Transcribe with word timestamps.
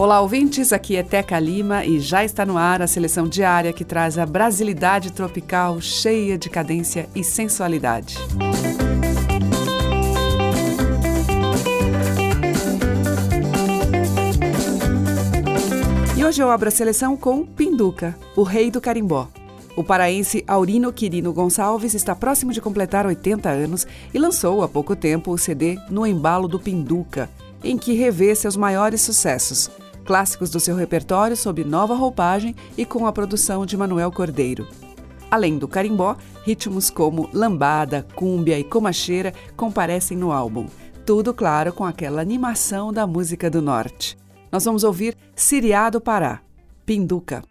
Olá, 0.00 0.18
ouvintes. 0.22 0.72
Aqui 0.72 0.96
é 0.96 1.02
Teca 1.02 1.38
Lima 1.38 1.84
e 1.84 2.00
já 2.00 2.24
está 2.24 2.46
no 2.46 2.56
ar 2.56 2.80
a 2.80 2.86
seleção 2.86 3.28
diária 3.28 3.70
que 3.70 3.84
traz 3.84 4.16
a 4.16 4.24
brasilidade 4.24 5.12
tropical 5.12 5.78
cheia 5.78 6.38
de 6.38 6.48
cadência 6.48 7.06
e 7.14 7.22
sensualidade. 7.22 8.16
E 16.16 16.24
hoje 16.24 16.42
eu 16.42 16.50
abro 16.50 16.68
a 16.68 16.70
seleção 16.70 17.14
com 17.14 17.44
Pinduca, 17.44 18.16
o 18.34 18.42
rei 18.42 18.70
do 18.70 18.80
carimbó. 18.80 19.28
O 19.76 19.84
paraense 19.84 20.42
Aurino 20.46 20.94
Quirino 20.94 21.30
Gonçalves 21.30 21.92
está 21.92 22.16
próximo 22.16 22.54
de 22.54 22.60
completar 22.62 23.04
80 23.04 23.50
anos 23.50 23.86
e 24.14 24.18
lançou 24.18 24.62
há 24.62 24.68
pouco 24.68 24.96
tempo 24.96 25.30
o 25.30 25.36
CD 25.36 25.78
No 25.90 26.06
Embalo 26.06 26.48
do 26.48 26.58
Pinduca, 26.58 27.28
em 27.62 27.76
que 27.76 27.92
revê 27.92 28.34
seus 28.34 28.56
maiores 28.56 29.02
sucessos, 29.02 29.70
clássicos 30.04 30.50
do 30.50 30.60
seu 30.60 30.76
repertório 30.76 31.36
sob 31.36 31.64
nova 31.64 31.94
roupagem 31.94 32.54
e 32.76 32.84
com 32.84 33.06
a 33.06 33.12
produção 33.12 33.64
de 33.64 33.76
Manuel 33.76 34.10
Cordeiro. 34.10 34.66
Além 35.30 35.58
do 35.58 35.68
carimbó, 35.68 36.16
ritmos 36.42 36.90
como 36.90 37.30
lambada, 37.32 38.06
cúmbia 38.14 38.58
e 38.58 38.64
comacheira 38.64 39.32
comparecem 39.56 40.16
no 40.16 40.32
álbum. 40.32 40.66
Tudo, 41.06 41.32
claro, 41.32 41.72
com 41.72 41.84
aquela 41.84 42.20
animação 42.20 42.92
da 42.92 43.06
música 43.06 43.48
do 43.48 43.62
norte. 43.62 44.18
Nós 44.50 44.64
vamos 44.64 44.82
ouvir 44.82 45.16
Siriá 45.34 45.88
do 45.88 46.00
Pará, 46.00 46.40
Pinduca. 46.84 47.42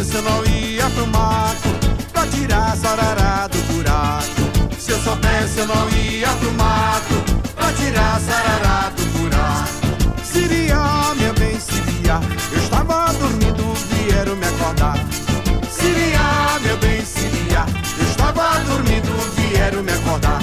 Soubesse, 0.00 0.14
eu 0.14 0.22
não 0.22 0.44
ia 0.46 0.90
pro 0.90 1.06
mato 1.08 1.68
pra 2.12 2.26
tirar 2.26 2.76
sarará 2.76 3.46
do 3.48 3.58
buraco. 3.72 4.78
Se 4.78 4.92
eu 4.92 4.98
soubesse, 5.00 5.58
eu 5.58 5.66
não 5.66 5.88
ia 5.90 6.28
pro 6.28 6.52
mato 6.52 7.14
pra 7.54 7.72
tirar 7.72 8.20
sarará 8.20 8.90
do 8.96 9.04
buraco. 9.18 10.24
Siria, 10.24 11.14
meu 11.16 11.34
bem, 11.34 11.58
Siria, 11.60 12.20
eu 12.52 12.58
estava 12.58 13.12
dormindo, 13.14 13.74
vieram 13.90 14.36
me 14.36 14.46
acordar. 14.46 14.98
Siria, 15.70 16.58
meu 16.62 16.76
bem, 16.78 17.04
Siria, 17.04 17.66
eu 17.98 18.04
estava 18.04 18.58
dormindo, 18.60 19.12
vieram 19.36 19.82
me 19.82 19.92
acordar. 19.92 20.40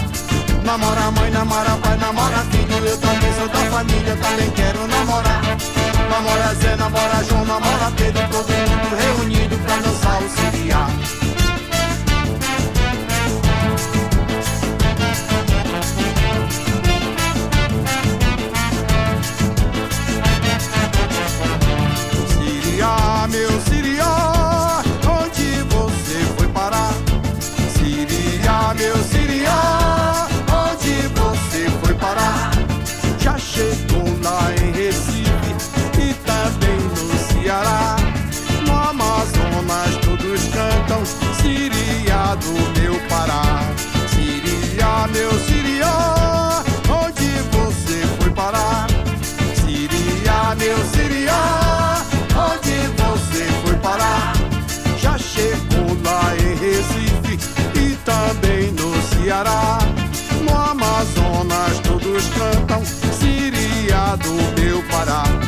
Namora 0.64 1.12
mãe, 1.12 1.32
namora 1.32 1.78
pai, 1.78 1.98
namora 1.98 2.46
filho, 2.52 2.86
eu 2.86 2.98
também 2.98 3.34
sou 3.34 3.48
da 3.48 3.72
família, 3.72 4.16
também 4.18 4.52
quero 4.52 4.88
namorar. 4.88 5.87
Namora 6.10 6.56
Zé, 6.56 6.76
namora 6.76 7.24
João, 7.24 7.46
namora 7.46 7.92
Pedro, 7.96 8.28
todo 8.30 8.48
mundo 8.48 8.96
reunido 8.96 9.58
pra 9.60 9.76
dançar 9.78 10.24
o 10.24 10.30
Siria. 10.30 10.97
Do 64.78 64.84
meu 64.84 65.47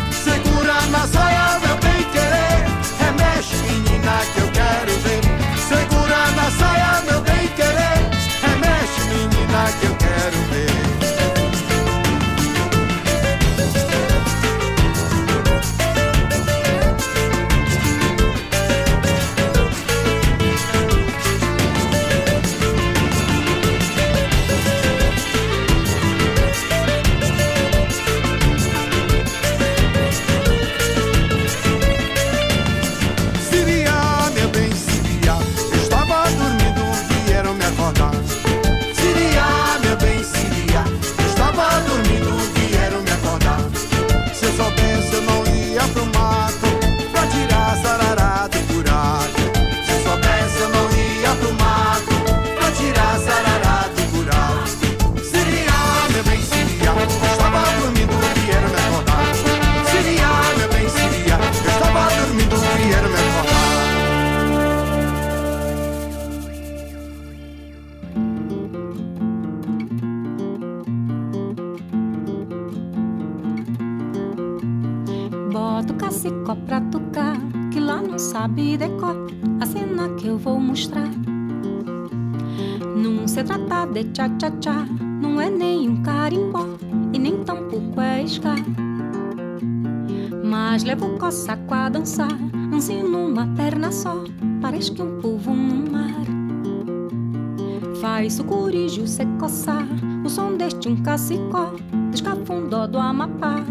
se 99.10 99.26
coçar, 99.40 99.88
o 100.24 100.30
som 100.30 100.56
deste 100.56 100.88
um 100.88 101.02
cacicó, 101.02 101.74
descafundó 102.12 102.86
do 102.88 103.00
Amapá. 103.00 103.64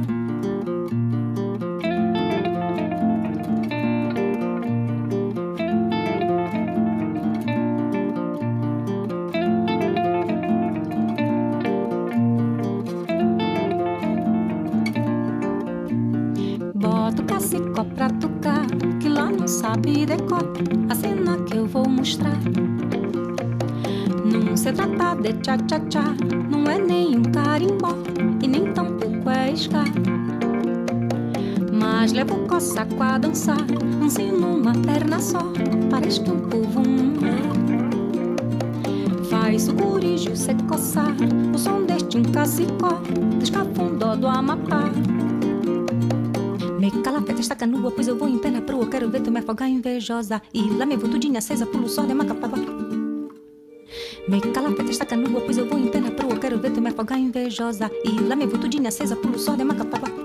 sabe 19.48 20.04
decor 20.04 20.52
a 20.88 20.94
cena 20.94 20.97
que 20.97 20.97
de 25.22 25.32
tchá-tchá-tchá, 25.34 26.14
não 26.50 26.64
é 26.64 26.78
nem 26.78 27.18
um 27.18 27.22
carimbó 27.22 27.94
e 28.42 28.46
nem 28.46 28.72
tampouco 28.72 29.30
é 29.30 29.52
ska. 29.52 29.84
Mas 31.72 32.12
levo 32.12 32.46
coçaco 32.46 33.02
a 33.02 33.18
dançar, 33.18 33.66
ensino 34.02 34.56
uma 34.56 34.72
perna 34.72 35.18
só, 35.18 35.40
parece 35.90 36.20
que 36.20 36.30
um 36.30 36.40
povo 36.48 36.80
no 36.80 37.20
mar. 37.20 37.38
Faz 39.28 39.68
o 39.68 39.74
curijo 39.74 40.34
se 40.36 40.54
coçar, 40.68 41.14
o 41.54 41.58
som 41.58 41.84
deste 41.84 42.16
um 42.16 42.22
cacicó, 42.22 43.00
descafundó 43.38 44.14
do 44.14 44.26
Amapá. 44.26 44.84
Me 46.78 46.90
cala 47.02 47.20
feta, 47.22 47.40
estaca 47.40 47.66
nua, 47.66 47.90
pois 47.90 48.06
eu 48.06 48.16
vou 48.16 48.28
em 48.28 48.38
pé 48.38 48.50
na 48.50 48.60
proa. 48.60 48.86
Quero 48.86 49.10
ver 49.10 49.20
tu 49.20 49.30
me 49.30 49.40
afogar 49.40 49.68
invejosa. 49.68 50.40
E 50.54 50.62
lá 50.70 50.86
me 50.86 50.96
vou 50.96 51.10
tudinha 51.10 51.38
acesa, 51.38 51.66
pulo 51.66 51.88
sol 51.88 52.06
de 52.06 52.14
macapaba. 52.14 52.77
Me 54.28 54.40
cala 54.52 54.70
feta, 54.76 54.90
estaca 54.90 55.16
nua, 55.16 55.40
pois 55.40 55.56
eu 55.56 55.66
vou 55.66 55.78
em 55.78 55.88
pé 55.88 56.00
na 56.00 56.10
proa. 56.10 56.36
Quero 56.38 56.58
ver 56.58 56.70
tu 56.70 56.82
me 56.82 56.90
afogar 56.90 57.18
invejosa. 57.18 57.90
E 58.04 58.20
lá 58.20 58.36
me 58.36 58.46
vou 58.46 58.60
tudinha 58.60 58.88
acesa, 58.88 59.16
pulo 59.16 59.38
sol 59.38 59.56
de 59.56 59.64
macapaba. 59.64 60.17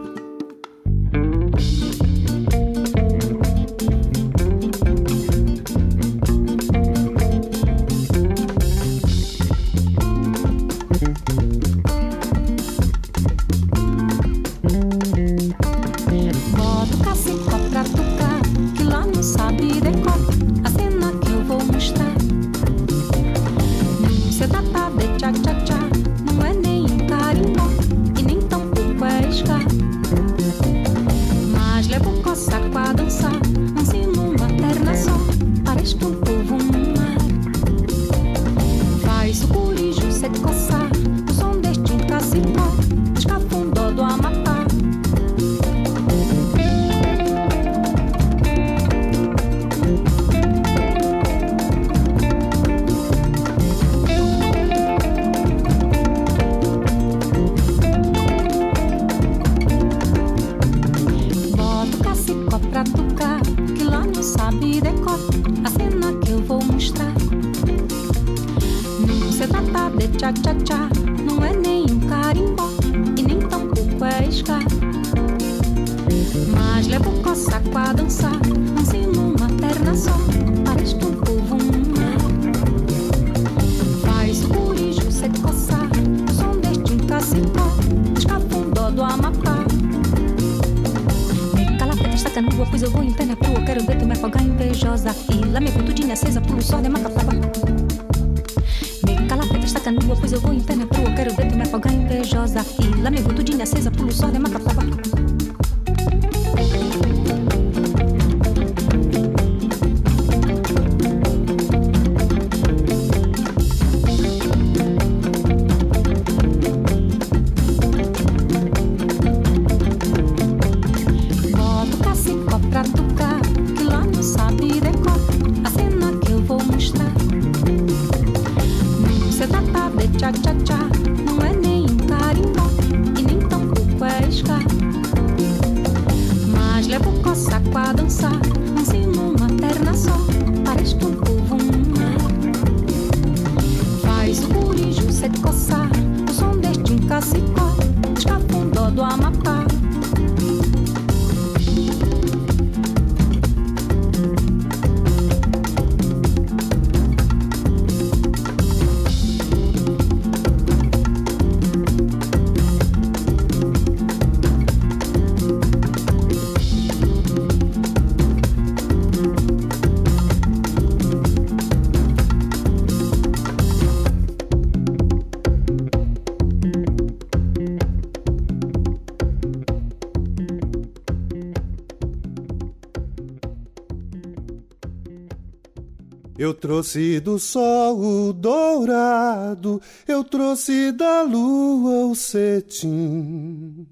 Eu 186.44 186.54
trouxe 186.54 187.22
do 187.22 187.40
sol 187.40 188.02
o 188.02 188.34
dourado, 188.34 189.82
eu 190.06 190.26
trouxe 190.26 190.92
da 190.92 191.22
lua 191.22 192.08
o 192.08 192.14
cetim. 192.14 193.88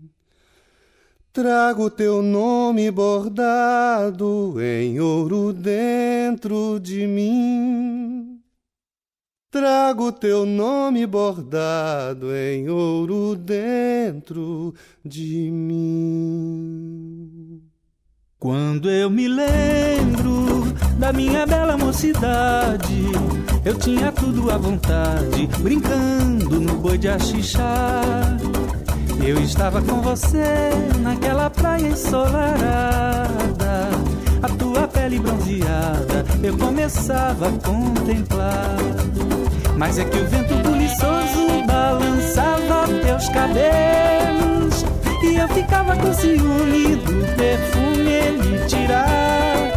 Trago 1.31 1.89
teu 1.89 2.22
nome 2.22 2.91
bordado 2.91 4.55
em 4.62 5.00
ouro 5.00 5.53
dentro 5.53 6.77
de 6.77 7.08
mim. 7.08 8.41
Trago 9.50 10.12
teu 10.12 10.46
nome 10.46 11.08
bordado 11.08 12.36
em 12.36 12.70
ouro 12.70 13.34
dentro 13.34 14.75
de 15.05 15.50
mim. 15.50 17.40
Quando 18.41 18.89
eu 18.89 19.07
me 19.07 19.27
lembro 19.27 20.74
da 20.98 21.13
minha 21.13 21.45
bela 21.45 21.77
mocidade, 21.77 23.03
eu 23.63 23.77
tinha 23.77 24.12
tudo 24.12 24.50
à 24.50 24.57
vontade, 24.57 25.48
brincando 25.60 26.60
no 26.60 26.74
boi 26.77 26.98
de 26.98 27.07
axixá. 27.07 28.01
Eu 29.24 29.39
estava 29.43 29.79
com 29.83 30.01
você 30.01 30.71
naquela 31.03 31.51
praia 31.51 31.89
ensolarada, 31.89 33.29
a 34.41 34.50
tua 34.57 34.88
pele 34.88 35.19
bronzeada 35.19 36.25
eu 36.41 36.57
começava 36.57 37.48
a 37.48 37.51
contemplar. 37.51 38.75
Mas 39.77 40.00
é 40.00 40.03
que 40.03 40.17
o 40.17 40.27
vento 40.27 40.55
buliçoso 40.63 41.63
balançava 41.67 42.88
teus 43.05 43.29
cabelos 43.29 44.50
ficava 45.53 45.96
com 45.96 46.13
ciúme 46.13 46.96
do 46.96 47.36
perfume 47.36 48.12
ele 48.12 48.65
tirar. 48.67 49.72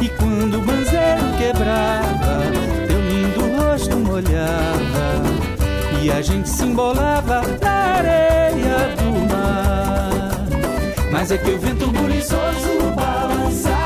E 0.00 0.08
quando 0.10 0.58
o 0.58 0.62
banzeiro 0.62 1.36
quebrava, 1.38 2.42
teu 2.86 3.00
lindo 3.00 3.56
rosto 3.56 3.96
molhava 3.96 5.22
e 6.02 6.10
a 6.10 6.22
gente 6.22 6.48
se 6.48 6.64
embolava 6.64 7.42
na 7.60 7.70
areia 7.70 8.94
do 8.96 9.32
mar. 9.32 10.46
Mas 11.12 11.30
é 11.30 11.38
que 11.38 11.50
o 11.50 11.58
vento 11.58 11.86
buliçoso 11.88 12.92
balançava 12.96 13.79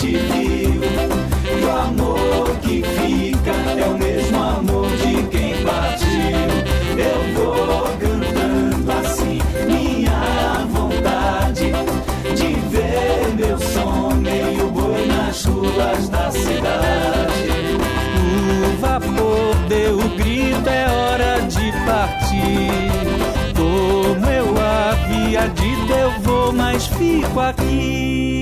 gente 0.00 0.16
viu 0.16 0.80
que 1.44 1.64
o 1.64 1.70
amor 1.70 2.56
que 2.62 2.82
fica 2.82 3.50
é 3.50 3.86
o 3.86 3.98
mesmo 3.98 4.42
amor 4.42 4.88
de 4.96 5.22
quem 5.28 5.62
partiu. 5.62 6.08
Eu 6.96 7.34
vou 7.34 7.82
cantando 7.98 8.92
assim 8.92 9.40
minha 9.66 10.66
vontade 10.70 11.72
de 12.34 12.54
ver 12.70 13.34
meu 13.36 13.58
som 13.58 14.14
meio 14.14 14.70
boi 14.70 15.06
nas 15.06 15.44
ruas 15.44 16.08
da 16.08 16.30
cidade. 16.30 17.50
O 18.72 18.80
vapor 18.80 19.54
deu 19.68 19.98
o 19.98 20.08
grito, 20.16 20.68
é 20.68 20.90
hora 20.90 21.40
de 21.42 21.72
partir. 21.84 22.90
Como 23.54 24.26
eu 24.26 24.54
havia 24.58 25.46
dito, 25.48 25.92
eu 25.92 26.10
vou, 26.22 26.52
mas 26.52 26.86
fico 26.86 27.38
aqui. 27.38 28.39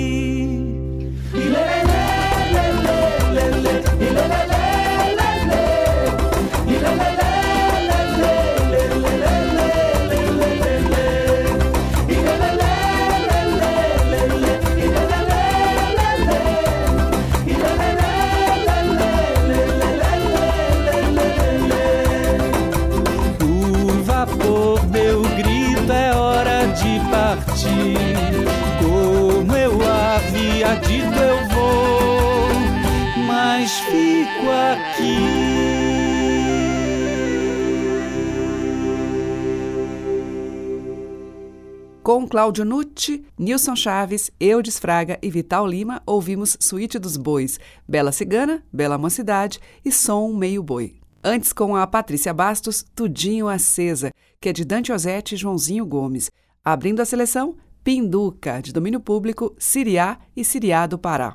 Com 42.09 42.27
Cláudio 42.27 42.65
Nucci, 42.65 43.27
Nilson 43.39 43.77
Chaves, 43.77 44.31
Eudes 44.41 44.79
Fraga 44.79 45.19
e 45.21 45.31
Vital 45.31 45.67
Lima, 45.67 46.03
ouvimos 46.07 46.57
Suíte 46.59 46.99
dos 46.99 47.19
Bois, 47.19 47.61
Bela 47.87 48.13
Cigana, 48.13 48.65
Bela 48.73 48.97
Mocidade 48.97 49.61
e 49.85 49.93
Som 49.93 50.33
Meio 50.33 50.63
Boi. 50.63 50.95
Antes, 51.23 51.53
com 51.53 51.77
a 51.77 51.87
Patrícia 51.87 52.33
Bastos, 52.33 52.83
Tudinho 52.97 53.47
Acesa, 53.47 54.11
que 54.41 54.49
é 54.49 54.55
de 54.55 54.65
Dante 54.65 54.91
Ozzetti 54.91 55.35
e 55.35 55.37
Joãozinho 55.37 55.85
Gomes. 55.85 56.31
Abrindo 56.65 57.03
a 57.03 57.05
seleção, 57.05 57.57
Pinduca, 57.85 58.63
de 58.63 58.73
domínio 58.73 59.01
público, 59.01 59.55
Siriá 59.59 60.19
e 60.35 60.43
Siriá 60.43 60.87
do 60.87 60.99
Pará. 60.99 61.35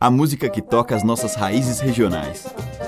A 0.00 0.10
música 0.10 0.48
que 0.48 0.62
toca 0.62 0.96
as 0.96 1.04
nossas 1.04 1.34
raízes 1.34 1.78
regionais. 1.78 2.46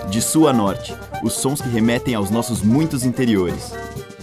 De 0.08 0.22
sul 0.22 0.48
a 0.48 0.52
norte, 0.54 0.94
os 1.22 1.34
sons 1.34 1.60
que 1.60 1.68
remetem 1.68 2.14
aos 2.14 2.30
nossos 2.30 2.62
muitos 2.62 3.04
interiores. 3.04 3.70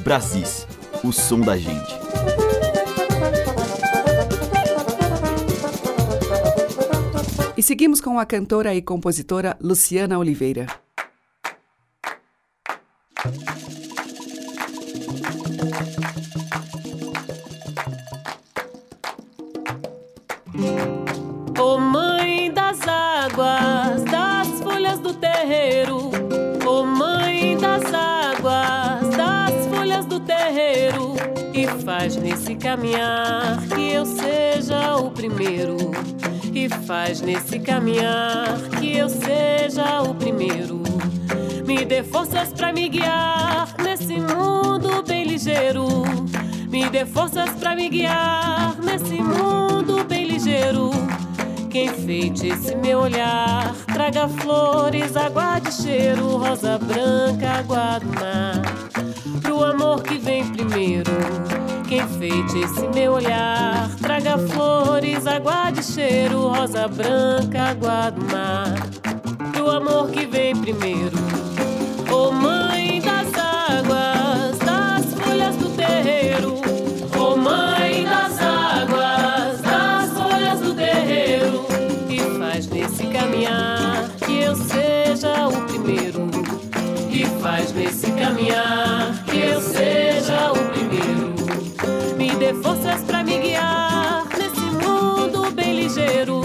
Brasis, 0.03 0.65
o 1.03 1.11
som 1.11 1.39
da 1.39 1.57
gente. 1.57 1.99
E 7.57 7.61
seguimos 7.61 7.99
com 7.99 8.17
a 8.17 8.25
cantora 8.25 8.73
e 8.73 8.81
compositora 8.81 9.57
Luciana 9.61 10.17
Oliveira. 10.17 10.65
Ô 21.59 21.77
mãe 21.77 22.51
das 22.53 22.79
águas, 22.87 24.03
das 24.05 24.47
folhas 24.61 24.99
do 24.99 25.13
terreiro. 25.13 26.11
Ô 26.65 26.85
mãe 26.85 27.57
das 27.57 27.83
águas, 27.93 28.88
E 31.59 31.67
faz 31.83 32.15
nesse 32.15 32.55
caminhar 32.55 33.59
que 33.75 33.91
eu 33.91 34.05
seja 34.05 34.95
o 34.95 35.11
primeiro. 35.11 35.75
E 36.55 36.69
faz 36.69 37.19
nesse 37.19 37.59
caminhar 37.59 38.57
que 38.79 38.95
eu 38.95 39.09
seja 39.09 40.01
o 40.03 40.15
primeiro. 40.15 40.81
Me 41.67 41.83
dê 41.83 42.01
forças 42.01 42.53
pra 42.53 42.71
me 42.71 42.87
guiar 42.87 43.75
nesse 43.83 44.21
mundo 44.21 45.03
bem 45.05 45.25
ligeiro. 45.25 45.85
Me 46.69 46.89
dê 46.89 47.05
forças 47.05 47.49
pra 47.49 47.75
me 47.75 47.89
guiar 47.89 48.77
nesse 48.81 49.21
mundo 49.21 50.05
bem 50.05 50.27
ligeiro. 50.27 50.91
Quem 51.69 51.87
enfeite 51.87 52.47
esse 52.47 52.73
meu 52.73 53.01
olhar, 53.01 53.75
traga 53.93 54.29
flores, 54.29 55.17
água 55.17 55.59
de 55.59 55.73
cheiro, 55.73 56.37
rosa 56.37 56.77
branca, 56.77 57.49
água 57.59 57.99
do 57.99 58.07
mar. 58.17 58.78
Pro 59.59 59.71
amor 59.71 60.01
que 60.03 60.17
vem 60.17 60.47
primeiro. 60.53 61.11
Quem 61.85 61.99
enfeite 61.99 62.59
esse 62.59 62.87
meu 62.95 63.11
olhar, 63.11 63.93
traga 63.97 64.37
flores, 64.37 65.27
água 65.27 65.69
de 65.69 65.83
cheiro, 65.83 66.47
rosa 66.47 66.87
branca, 66.87 67.63
água 67.63 68.09
do 68.09 68.23
mar. 68.31 68.73
Pro 69.51 69.69
amor 69.69 70.11
que 70.11 70.25
vem 70.25 70.55
primeiro. 70.55 71.38
Eu 89.59 89.61
seja 89.61 90.53
o 90.53 90.69
primeiro. 90.71 91.35
Me 92.17 92.31
dê 92.35 92.53
forças 92.53 93.01
pra 93.01 93.23
me 93.23 93.37
guiar 93.39 94.25
nesse 94.37 94.61
mundo 94.61 95.51
bem 95.51 95.81
ligeiro. 95.81 96.41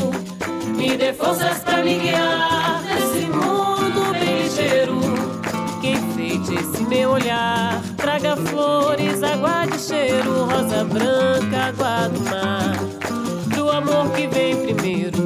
Me 0.76 0.96
dê 0.96 1.12
forças 1.12 1.58
pra 1.60 1.82
me 1.82 1.98
guiar 1.98 2.82
nesse 2.82 3.26
mundo 3.26 4.12
bem 4.12 4.42
ligeiro. 4.42 4.98
Que 5.80 5.90
enfeite 5.90 6.54
esse 6.54 6.82
meu 6.82 7.10
olhar, 7.10 7.80
traga 7.96 8.36
flores, 8.36 9.22
água 9.22 9.66
de 9.66 9.78
cheiro, 9.78 10.46
rosa 10.46 10.84
branca, 10.84 11.68
água 11.68 12.08
do 12.08 12.20
mar. 12.20 12.74
Pro 13.48 13.70
amor 13.70 14.10
que 14.10 14.26
vem 14.26 14.56
primeiro. 14.56 15.22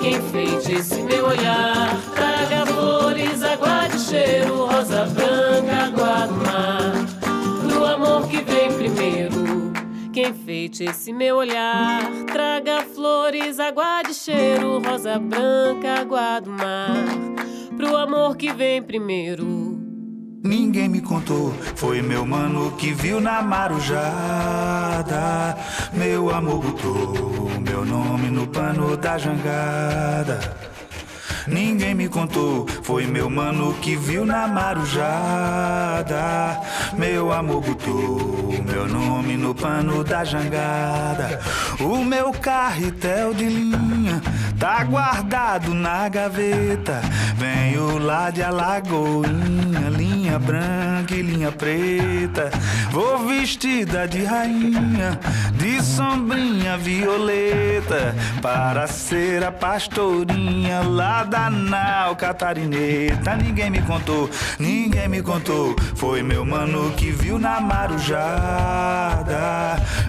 Que 0.00 0.08
enfeite 0.16 0.72
esse 0.72 1.00
meu 1.02 1.26
olhar, 1.28 1.96
traga 2.16 2.66
flores, 2.66 3.42
água 3.44 3.86
de 3.88 4.00
cheiro, 4.00 4.66
rosa 4.66 5.04
branca, 5.04 5.86
água 5.86 6.26
do 6.26 6.34
mar. 6.46 6.71
Que 10.12 10.28
enfeite 10.28 10.84
esse 10.84 11.10
meu 11.10 11.36
olhar, 11.36 12.02
traga 12.30 12.82
flores, 12.82 13.58
água 13.58 14.02
de 14.02 14.12
cheiro, 14.12 14.78
rosa 14.78 15.18
branca, 15.18 16.00
água 16.00 16.38
do 16.38 16.50
mar. 16.50 16.92
Pro 17.78 17.96
amor 17.96 18.36
que 18.36 18.52
vem 18.52 18.82
primeiro. 18.82 19.80
Ninguém 20.44 20.88
me 20.88 21.00
contou, 21.00 21.54
foi 21.76 22.02
meu 22.02 22.26
mano 22.26 22.72
que 22.72 22.92
viu 22.92 23.22
na 23.22 23.40
marujada. 23.40 23.96
Meu 25.94 26.28
amor 26.28 26.58
botou 26.58 27.48
meu 27.60 27.86
nome 27.86 28.28
no 28.28 28.46
pano 28.46 28.96
da 28.96 29.16
jangada. 29.16 30.40
Ninguém 31.46 31.94
me 31.94 32.08
contou, 32.08 32.66
foi 32.82 33.06
meu 33.06 33.28
mano 33.28 33.74
que 33.74 33.96
viu 33.96 34.24
na 34.24 34.46
marujada. 34.46 36.12
Meu 36.96 37.32
amor 37.32 37.60
botou 37.62 38.42
meu 38.72 38.88
nome 38.88 39.36
no 39.36 39.54
pano 39.54 40.02
da 40.02 40.24
jangada. 40.24 41.40
O 41.80 42.04
meu 42.04 42.32
carretel 42.32 43.34
de 43.34 43.44
linha 43.44 44.22
tá 44.58 44.82
guardado 44.84 45.74
na 45.74 46.08
gaveta. 46.08 47.00
Venho 47.36 47.98
lá 47.98 48.30
de 48.30 48.42
Alagoinha, 48.42 49.88
linha 49.90 50.11
branca 50.38 51.14
e 51.14 51.22
linha 51.22 51.50
preta. 51.52 52.50
Vou 52.90 53.26
vestida 53.26 54.06
de 54.06 54.24
rainha, 54.24 55.18
de 55.54 55.82
sombrinha 55.82 56.76
violeta, 56.76 58.14
para 58.40 58.86
ser 58.86 59.44
a 59.44 59.50
pastorinha 59.52 60.80
lá 60.80 61.24
da 61.24 61.50
nau 61.50 62.16
catarineta. 62.16 63.36
Ninguém 63.36 63.70
me 63.70 63.82
contou, 63.82 64.30
ninguém 64.58 65.08
me 65.08 65.22
contou. 65.22 65.74
Foi 65.94 66.22
meu 66.22 66.44
mano 66.44 66.92
que 66.92 67.10
viu 67.10 67.38
na 67.38 67.60
marujada. 67.60 69.32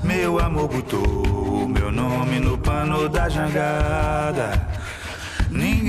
Meu 0.04 0.40
amor 0.40 0.68
botou 0.68 1.34
meu 1.74 1.92
nome 1.92 2.40
no 2.40 2.58
pano 2.58 3.10
da 3.10 3.28
jangada. 3.28 4.83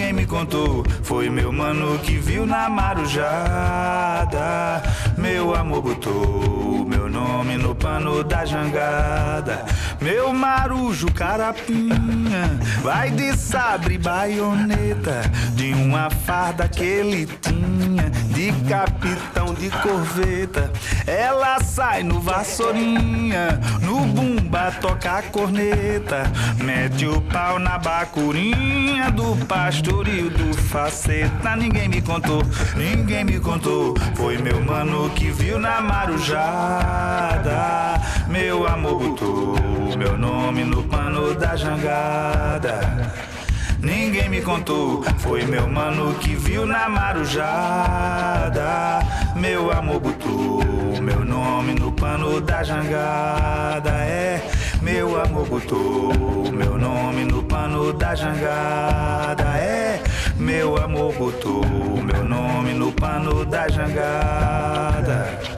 Ninguém 0.04 0.20
me 0.20 0.26
contou, 0.26 0.84
foi 1.02 1.30
meu 1.30 1.50
mano 1.50 1.98
que 2.00 2.18
viu 2.18 2.44
na 2.44 2.68
marujada. 2.68 3.22
Meu 5.16 5.54
amor 5.54 5.80
botou 5.80 6.63
nome 7.14 7.56
no 7.56 7.76
pano 7.76 8.24
da 8.24 8.44
jangada. 8.44 9.64
Meu 10.00 10.32
marujo 10.32 11.06
carapinha 11.12 12.58
vai 12.82 13.10
de 13.10 13.36
sabre 13.36 13.96
baioneta 13.96 15.22
de 15.54 15.72
uma 15.74 16.10
farda 16.10 16.66
que 16.66 16.82
ele 16.82 17.26
tinha 17.40 18.10
de 18.10 18.52
capitão 18.68 19.54
de 19.54 19.70
corveta. 19.70 20.72
Ela 21.06 21.60
sai 21.60 22.02
no 22.02 22.20
vassourinha, 22.20 23.60
no 23.80 24.00
bumba 24.00 24.72
toca 24.80 25.18
a 25.18 25.22
corneta, 25.22 26.24
mete 26.58 27.06
o 27.06 27.20
pau 27.20 27.60
na 27.60 27.78
bacurinha 27.78 29.10
do 29.12 29.36
pastoril 29.46 30.30
do 30.30 30.52
faceta. 30.54 31.54
Ninguém 31.54 31.88
me 31.88 32.02
contou, 32.02 32.42
ninguém 32.76 33.24
me 33.24 33.38
contou. 33.38 33.94
Foi 34.14 34.36
meu 34.38 34.60
mano 34.60 35.08
que 35.10 35.30
viu 35.30 35.60
na 35.60 35.80
Meu 38.34 38.66
amor 38.66 38.98
botou 38.98 39.54
meu 39.96 40.18
nome 40.18 40.64
no 40.64 40.82
pano 40.84 41.34
da 41.34 41.54
jangada. 41.54 43.12
Ninguém 43.80 44.28
me 44.28 44.40
contou, 44.40 45.04
foi 45.18 45.44
meu 45.44 45.68
mano 45.68 46.14
que 46.14 46.34
viu 46.34 46.66
na 46.66 46.88
marujada. 46.88 48.54
Meu 49.36 49.70
amor 49.70 50.00
botou 50.00 50.64
meu 51.00 51.24
nome 51.24 51.74
no 51.74 51.92
pano 51.92 52.40
da 52.40 52.62
jangada. 52.62 53.90
É, 53.90 54.42
meu 54.82 55.20
amor 55.20 55.46
botou 55.46 56.12
meu 56.52 56.76
nome 56.76 57.24
no 57.24 57.42
pano 57.42 57.92
da 57.92 58.14
jangada. 58.14 59.44
É, 59.58 60.02
meu 60.36 60.76
amor 60.76 61.14
botou 61.14 61.64
meu 62.02 62.24
nome 62.24 62.72
no 62.72 62.90
pano 62.90 63.44
da 63.44 63.68
jangada. 63.68 65.53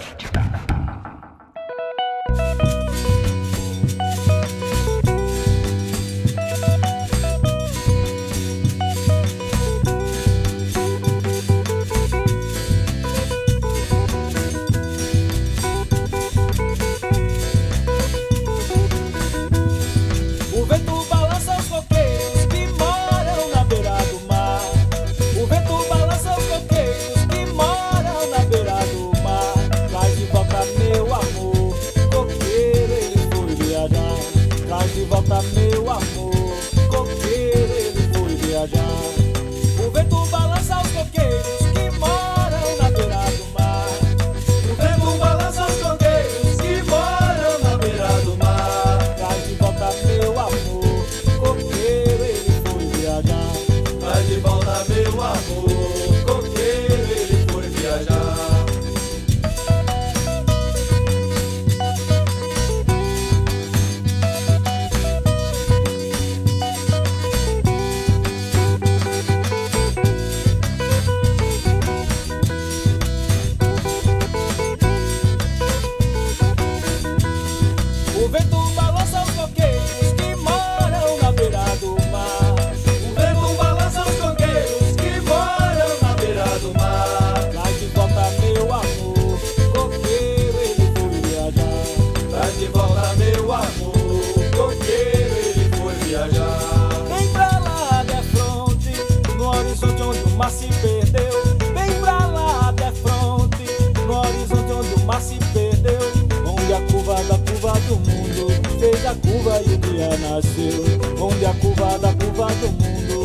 Nasceu. 110.36 110.84
Onde 111.20 111.46
a 111.46 111.54
curva 111.54 111.98
da 111.98 112.12
curva 112.12 112.46
do 112.56 112.68
mundo 112.68 113.15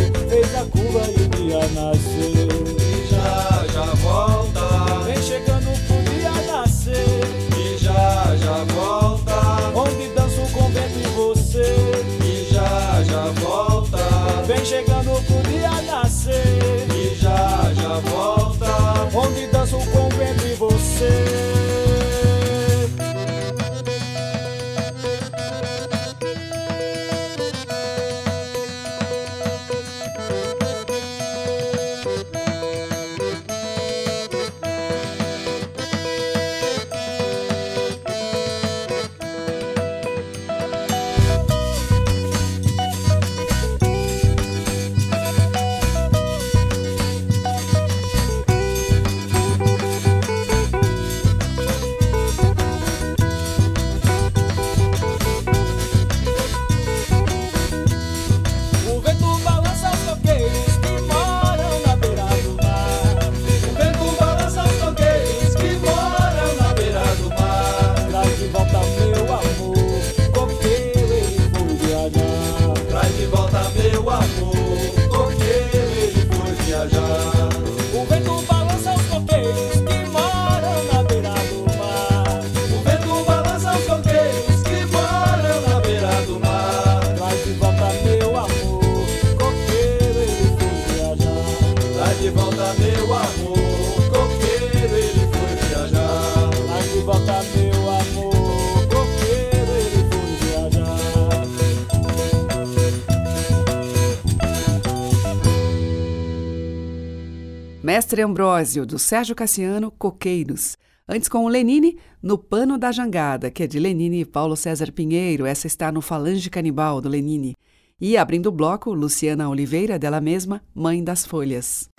Mestre 107.93 108.21
Ambrósio, 108.21 108.85
do 108.85 108.97
Sérgio 108.97 109.35
Cassiano, 109.35 109.91
Coqueiros. 109.91 110.77
Antes 111.05 111.27
com 111.27 111.43
o 111.43 111.49
Lenine, 111.49 111.99
No 112.23 112.37
Pano 112.37 112.77
da 112.77 112.89
Jangada, 112.89 113.51
que 113.51 113.63
é 113.63 113.67
de 113.67 113.77
Lenine 113.79 114.21
e 114.21 114.25
Paulo 114.25 114.55
César 114.55 114.93
Pinheiro. 114.93 115.45
Essa 115.45 115.67
está 115.67 115.91
no 115.91 115.99
Falange 116.01 116.49
Canibal, 116.49 117.01
do 117.01 117.09
Lenine. 117.09 117.53
E 117.99 118.15
abrindo 118.15 118.47
o 118.47 118.51
bloco, 118.51 118.93
Luciana 118.93 119.49
Oliveira, 119.49 119.99
dela 119.99 120.21
mesma, 120.21 120.63
Mãe 120.73 121.03
das 121.03 121.25
Folhas. 121.25 121.89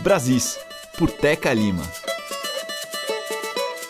Brasis, 0.00 0.58
por 0.96 1.10
Teca 1.10 1.52
Lima. 1.52 1.82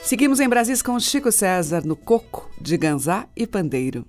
Seguimos 0.03 0.41
em 0.41 0.49
Brasis 0.49 0.83
com 0.83 0.99
Chico 0.99 1.31
César 1.31 1.87
no 1.87 1.95
Coco, 1.95 2.51
de 2.61 2.77
Ganzá 2.77 3.29
e 3.37 3.47
Pandeiro. 3.47 4.05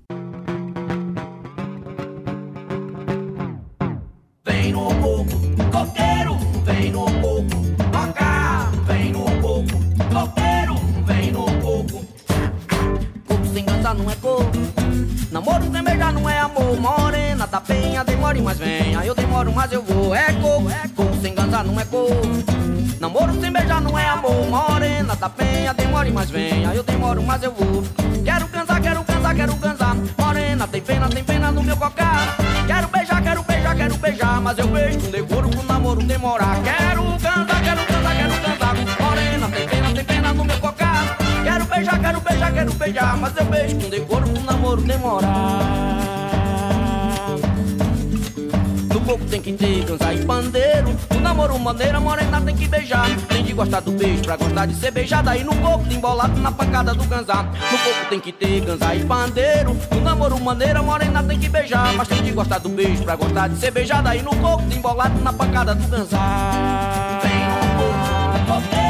Namoro 15.35 15.69
sem 15.69 15.83
beijar 15.83 16.13
não 16.13 16.29
é 16.29 16.39
amor, 16.39 16.79
morena 16.79 17.45
da 17.45 17.59
penha, 17.59 18.05
demore 18.05 18.41
mas 18.41 18.57
venha, 18.57 19.05
eu 19.05 19.13
demoro 19.13 19.51
mas 19.51 19.69
eu 19.69 19.81
vou, 19.83 20.15
é 20.15 20.31
coco, 20.31 20.63
coco 20.95 21.21
sem 21.21 21.35
ganzá 21.35 21.61
não 21.61 21.77
é 21.77 21.83
coco. 21.83 22.21
Namoro 23.01 23.33
sem 23.41 23.51
beijar 23.51 23.81
não 23.81 23.99
é 23.99 24.07
amor, 24.07 24.47
morena 24.47 25.13
da 25.13 25.27
penha, 25.27 25.73
demore 25.73 26.09
mas 26.09 26.29
venha, 26.29 26.73
eu 26.73 26.83
demoro 26.83 27.21
mas 27.21 27.43
eu 27.43 27.51
vou. 27.51 27.83
Quero 28.23 28.47
cansar, 28.47 28.81
quero 28.81 29.03
cansar, 29.03 29.35
quero 29.35 29.55
cansar, 29.57 29.97
morena 30.17 30.67
tem 30.69 30.81
pena, 30.81 31.09
tem 31.09 31.23
pena 31.23 31.51
no 31.51 31.61
meu 31.61 31.75
cocar. 31.75 32.37
Quero 32.65 32.87
beijar, 32.87 33.21
quero 33.21 33.43
beijar, 33.43 33.75
quero 33.75 33.97
beijar, 33.97 34.39
mas 34.39 34.57
eu 34.57 34.67
beijo 34.69 34.99
com 35.01 35.11
decoro 35.11 35.49
pro 35.49 35.63
namoro 35.63 36.01
demorar. 36.01 36.63
Quero 36.63 36.84
quero 42.55 42.73
beijar, 42.75 43.17
mas 43.17 43.35
eu 43.35 43.45
beijo 43.45 43.75
com 43.75 43.89
decoro 43.89 44.29
pro 44.29 44.41
namoro 44.43 44.81
demorar. 44.81 45.29
No 48.93 49.01
coco 49.01 49.25
tem 49.25 49.41
que 49.41 49.51
ter 49.51 49.83
ganza 49.83 50.13
e 50.13 50.23
pandeiro. 50.25 50.95
No 51.13 51.19
namoro 51.19 51.59
maneira, 51.59 51.99
morena 51.99 52.39
tem 52.39 52.55
que 52.55 52.65
beijar. 52.65 53.07
Tem 53.27 53.43
de 53.43 53.51
gostar 53.51 53.81
do 53.81 53.91
beijo 53.91 54.23
pra 54.23 54.37
gostar 54.37 54.67
de 54.67 54.75
ser 54.75 54.89
beijada. 54.91 55.35
E 55.35 55.43
no 55.43 55.53
coco 55.57 55.83
tem 55.83 55.97
embolado 55.97 56.39
na 56.39 56.49
pancada 56.49 56.93
do 56.93 57.03
ganzá. 57.03 57.43
No 57.43 57.77
coco 57.77 58.09
tem 58.09 58.21
que 58.21 58.31
ter 58.31 58.61
ganza 58.61 58.95
e 58.95 59.03
pandeiro. 59.03 59.75
No 59.91 59.99
namoro 59.99 60.39
maneira, 60.39 60.81
morena 60.81 61.21
tem 61.23 61.37
que 61.37 61.49
beijar. 61.49 61.93
Mas 61.93 62.07
tem 62.07 62.23
de 62.23 62.31
gostar 62.31 62.59
do 62.59 62.69
beijo 62.69 63.03
pra 63.03 63.17
gostar 63.17 63.49
de 63.49 63.59
ser 63.59 63.71
beijada. 63.71 64.15
E 64.15 64.21
no 64.21 64.33
coco 64.37 64.63
tem 64.69 64.77
embolado 64.77 65.19
na 65.21 65.33
pancada 65.33 65.75
do 65.75 65.85
ganzá. 65.89 67.19
Coqueiro, 68.47 68.84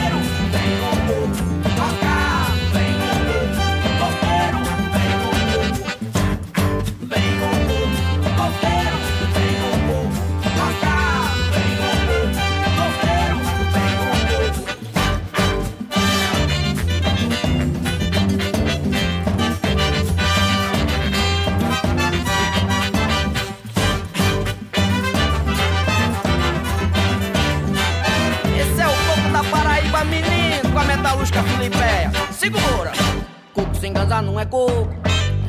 coco. 34.45 34.88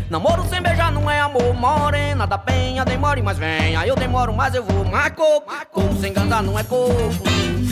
Namoro 0.08 0.48
sem 0.48 0.62
beijar 0.62 0.92
não 0.92 1.10
é 1.10 1.20
amor, 1.20 1.52
morena 1.54 2.26
da 2.28 2.38
penha, 2.38 2.84
demore 2.84 3.20
mas 3.22 3.36
venha, 3.38 3.84
eu 3.84 3.96
demoro 3.96 4.32
mas 4.32 4.54
eu 4.54 4.62
vou, 4.62 4.84
mas 4.84 5.10
coco, 5.10 5.52
coco 5.72 5.96
sem 6.00 6.12
ganzar 6.12 6.42
não 6.42 6.56
é 6.56 6.62
coco. 6.62 6.94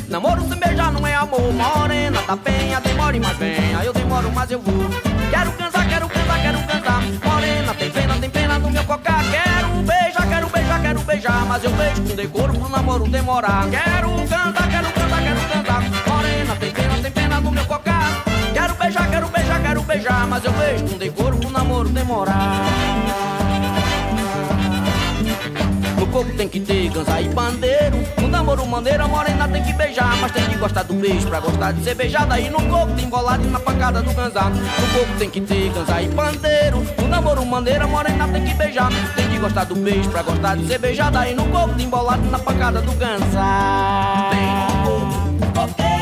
Namoro 0.09 0.43
sem 0.49 0.59
beijar 0.59 0.91
não 0.93 1.07
é 1.07 1.15
amor, 1.15 1.53
morena 1.53 2.21
da 2.23 2.37
penha, 2.37 2.81
demore 2.81 3.21
mas 3.21 3.37
venha, 3.37 3.85
eu 3.85 3.93
demoro 3.93 4.33
mas 4.33 4.51
eu 4.51 4.61
vou. 4.61 4.91
Quero 5.31 5.53
cansar, 5.53 5.89
quero 5.89 6.09
cansar, 6.09 6.43
quero 6.43 6.59
cansar, 6.67 7.03
morena 7.25 7.75
tem 7.75 7.91
pena, 7.91 8.15
tem 8.17 8.31
pena 8.31 8.59
no 8.59 8.71
meu 8.71 8.85
cocar, 8.85 9.23
quero 9.31 9.69
beijar, 9.83 10.29
quero 10.29 10.49
beijar, 10.49 10.83
quero 10.83 11.01
beijar, 11.01 11.47
mas 11.47 11.63
eu 11.63 11.71
beijo 11.71 12.03
com 12.03 12.17
decoro 12.17 12.53
pro 12.55 12.69
namoro 12.69 13.09
demorar. 13.09 13.69
Quero 13.71 14.11
cantar, 14.29 14.69
beijar, 19.95 20.27
mas 20.27 20.45
eu 20.45 20.53
beijo 20.53 20.85
com 20.85 20.99
decoro 20.99 21.37
pro 21.37 21.51
namoro 21.51 21.89
demorar. 21.89 22.65
No 25.99 26.07
coco 26.09 26.31
tem 26.37 26.49
que 26.49 26.61
ter 26.61 26.91
ganza 26.91 27.21
e 27.21 27.29
pandeiro. 27.29 27.97
No 28.21 28.29
namoro 28.29 28.67
maneira, 28.67 29.07
morena 29.07 29.49
tem 29.49 29.63
que 29.63 29.73
beijar 29.73 30.17
Mas 30.21 30.33
tem 30.33 30.45
que 30.45 30.57
gostar 30.57 30.83
do 30.83 30.95
beijo. 30.95 31.29
Pra 31.29 31.41
gostar 31.41 31.73
de 31.73 31.83
ser 31.83 31.95
beijada 31.95 32.39
E 32.39 32.51
no 32.51 32.61
coco 32.69 32.93
tem 32.95 33.05
embolado 33.05 33.45
na 33.49 33.61
pancada 33.61 34.03
do 34.03 34.13
ganza. 34.13 34.43
No 34.43 34.99
coco 34.99 35.19
tem 35.19 35.31
que 35.31 35.41
ter 35.41 35.71
ganza 35.71 36.03
e 36.03 36.09
pandeiro. 36.09 36.85
No 36.99 37.09
namoro 37.09 37.45
maneira, 37.47 37.87
morena 37.87 38.29
tem 38.29 38.45
que 38.45 38.55
beijar 38.55 38.91
Tem 39.15 39.29
que 39.29 39.39
gostar 39.39 39.65
do 39.65 39.77
beijo. 39.77 40.11
Pra 40.11 40.23
gostar 40.23 40.57
de 40.57 40.67
ser 40.67 40.79
beijada 40.79 41.29
E 41.29 41.35
no 41.35 41.45
coco 41.47 41.75
tem 41.75 41.87
embolado 41.87 42.23
na 42.31 42.39
pancada 42.39 42.83
do 42.83 42.93
ganza. 42.93 43.45
Vem 44.31 44.47
no 44.55 44.83
coco, 44.85 45.69
coqueiro, 45.69 45.94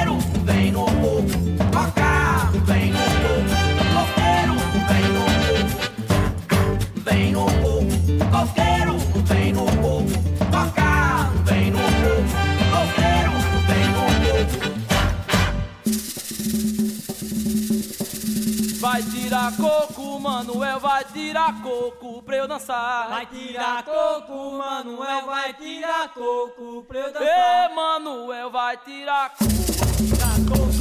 Vai 18.93 19.03
tirar 19.05 19.57
coco, 19.57 20.21
Manuel, 20.21 20.79
vai 20.79 21.03
tirar 21.03 21.63
coco 21.63 22.23
pra 22.23 22.37
eu 22.37 22.47
dançar. 22.47 23.09
Vai 23.09 23.25
tirar 23.25 23.83
coco, 23.85 24.53
Manuel, 24.53 25.25
vai 25.25 25.55
tirar 25.55 26.11
coco 26.11 26.85
pra 26.87 26.99
eu 26.99 27.11
dançar. 27.11 27.71
Ê, 27.71 27.75
Manuel, 27.75 28.51
vai 28.51 28.77
tirar 28.77 29.31
coco. 29.31 29.51
Tirar 29.97 30.37
coco 30.47 30.72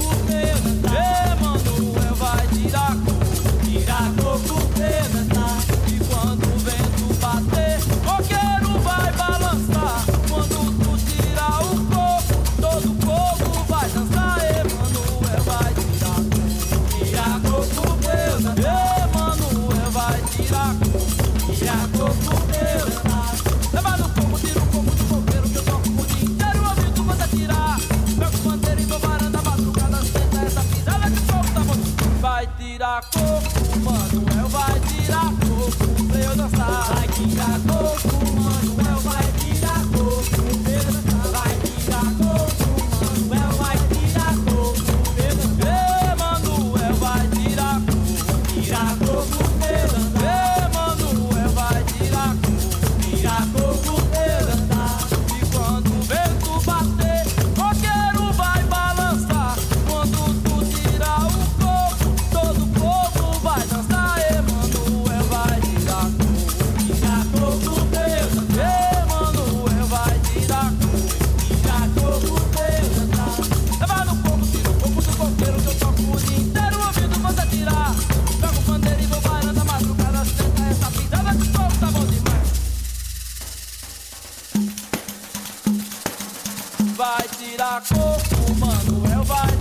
vai 87.12 87.28
tirar 87.28 87.82
coco, 87.89 88.56
Manuel 88.56 89.24
vai 89.26 89.50
é 89.50 89.61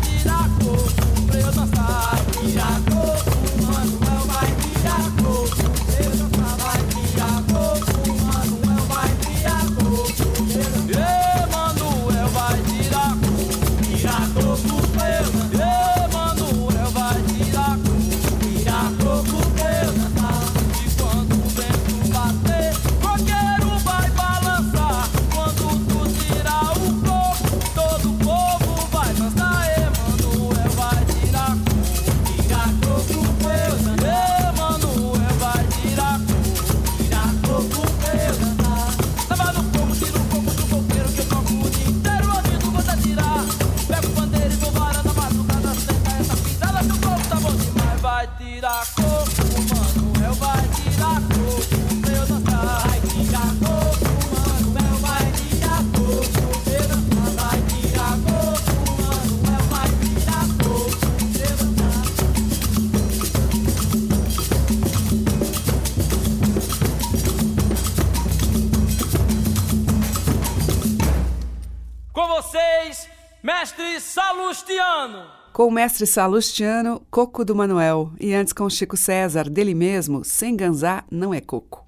Salustiano. 75.01 75.27
Com 75.53 75.67
o 75.67 75.71
mestre 75.71 76.07
Salustiano, 76.07 77.01
Coco 77.11 77.43
do 77.43 77.57
Manuel. 77.57 78.13
E 78.21 78.35
antes 78.35 78.53
com 78.53 78.69
Chico 78.69 78.97
César, 78.97 79.49
dele 79.49 79.75
mesmo, 79.75 80.23
Sem 80.25 80.55
Ganzar 80.55 81.07
não 81.11 81.33
é 81.33 81.41
coco. 81.41 81.87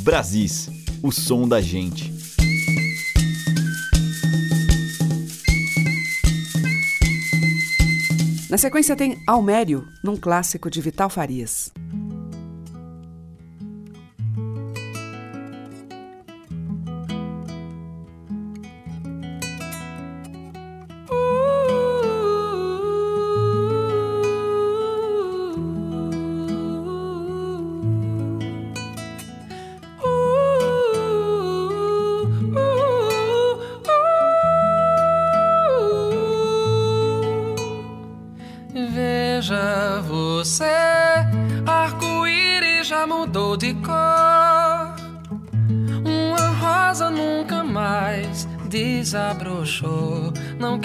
Brasis, 0.00 0.68
o 1.02 1.10
som 1.10 1.48
da 1.48 1.60
gente. 1.60 2.12
Na 8.50 8.58
sequência 8.58 8.94
tem 8.94 9.18
Almério, 9.26 9.86
num 10.04 10.16
clássico 10.16 10.70
de 10.70 10.80
Vital 10.80 11.08
Farias. 11.08 11.72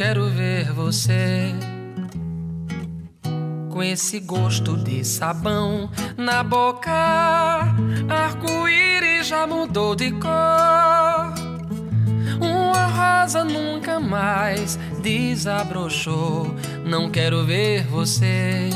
Quero 0.03 0.31
ver 0.31 0.73
você 0.73 1.53
com 3.69 3.83
esse 3.83 4.19
gosto 4.19 4.75
de 4.75 5.05
sabão 5.05 5.91
na 6.17 6.41
boca. 6.41 6.91
Arco-íris 8.09 9.27
já 9.27 9.45
mudou 9.45 9.95
de 9.95 10.11
cor. 10.13 11.35
Uma 12.41 12.87
rosa 12.87 13.43
nunca 13.43 13.99
mais 13.99 14.75
desabrochou. 15.03 16.47
Não 16.83 17.11
quero 17.11 17.45
ver 17.45 17.85
você. 17.85 18.71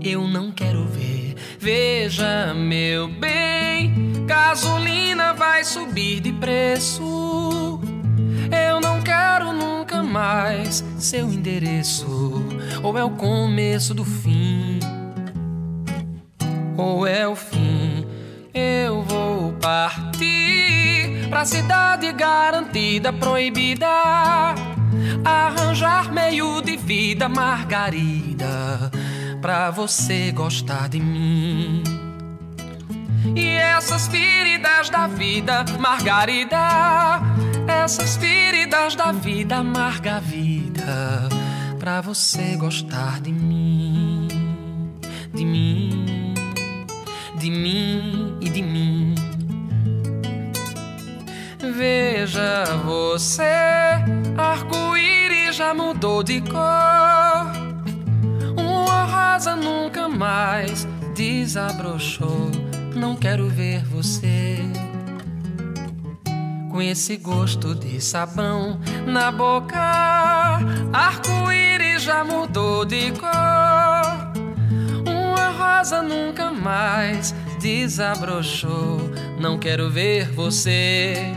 Eu 0.00 0.28
não 0.28 0.52
quero 0.52 0.86
ver. 0.86 1.34
Veja, 1.58 2.54
meu 2.54 3.08
bem, 3.08 4.24
gasolina 4.26 5.34
vai 5.34 5.64
subir 5.64 6.20
de 6.20 6.32
preço. 6.34 7.17
Mais 10.08 10.84
seu 10.98 11.32
endereço. 11.32 12.42
Ou 12.82 12.96
é 12.96 13.04
o 13.04 13.10
começo 13.10 13.94
do 13.94 14.04
fim, 14.04 14.80
ou 16.76 17.06
é 17.06 17.28
o 17.28 17.36
fim. 17.36 18.06
Eu 18.54 19.02
vou 19.02 19.52
partir 19.54 21.28
pra 21.28 21.44
cidade 21.44 22.10
garantida, 22.12 23.12
proibida. 23.12 23.86
Arranjar 25.24 26.12
meio 26.12 26.60
de 26.62 26.76
vida, 26.76 27.28
Margarida, 27.28 28.90
pra 29.40 29.70
você 29.70 30.32
gostar 30.32 30.88
de 30.88 31.00
mim. 31.00 31.82
E 33.36 33.46
essas 33.46 34.08
feridas 34.08 34.88
da 34.90 35.06
vida, 35.06 35.64
Margarida, 35.78 37.20
essas 37.84 38.16
feridas 38.16 38.94
da 38.96 39.12
vida, 39.12 39.56
amarga 39.56 40.16
a 40.16 40.20
vida, 40.20 41.28
pra 41.78 42.00
você 42.00 42.56
gostar 42.56 43.20
de 43.20 43.32
mim, 43.32 44.28
de 45.32 45.44
mim, 45.44 46.34
de 47.38 47.50
mim 47.50 48.36
e 48.40 48.48
de 48.48 48.62
mim. 48.62 49.14
Veja 51.76 52.64
você, 52.84 53.42
arco-íris 54.36 55.56
já 55.56 55.72
mudou 55.72 56.22
de 56.22 56.40
cor. 56.40 57.52
Uma 58.56 59.04
rosa 59.04 59.54
nunca 59.54 60.08
mais 60.08 60.86
desabrochou. 61.14 62.50
Não 62.94 63.14
quero 63.14 63.48
ver 63.48 63.84
você 63.84 64.58
com 66.70 66.80
esse 66.82 67.16
gosto 67.16 67.74
de 67.74 68.00
sabão 68.00 68.78
na 69.06 69.32
boca. 69.32 69.78
Arco-íris 70.92 72.02
já 72.02 72.24
mudou 72.24 72.84
de 72.84 73.12
cor. 73.12 74.32
Uma 75.06 75.48
rosa 75.50 76.02
nunca 76.02 76.50
mais 76.50 77.34
desabrochou. 77.60 78.98
Não 79.40 79.58
quero 79.58 79.90
ver 79.90 80.30
você. 80.32 81.32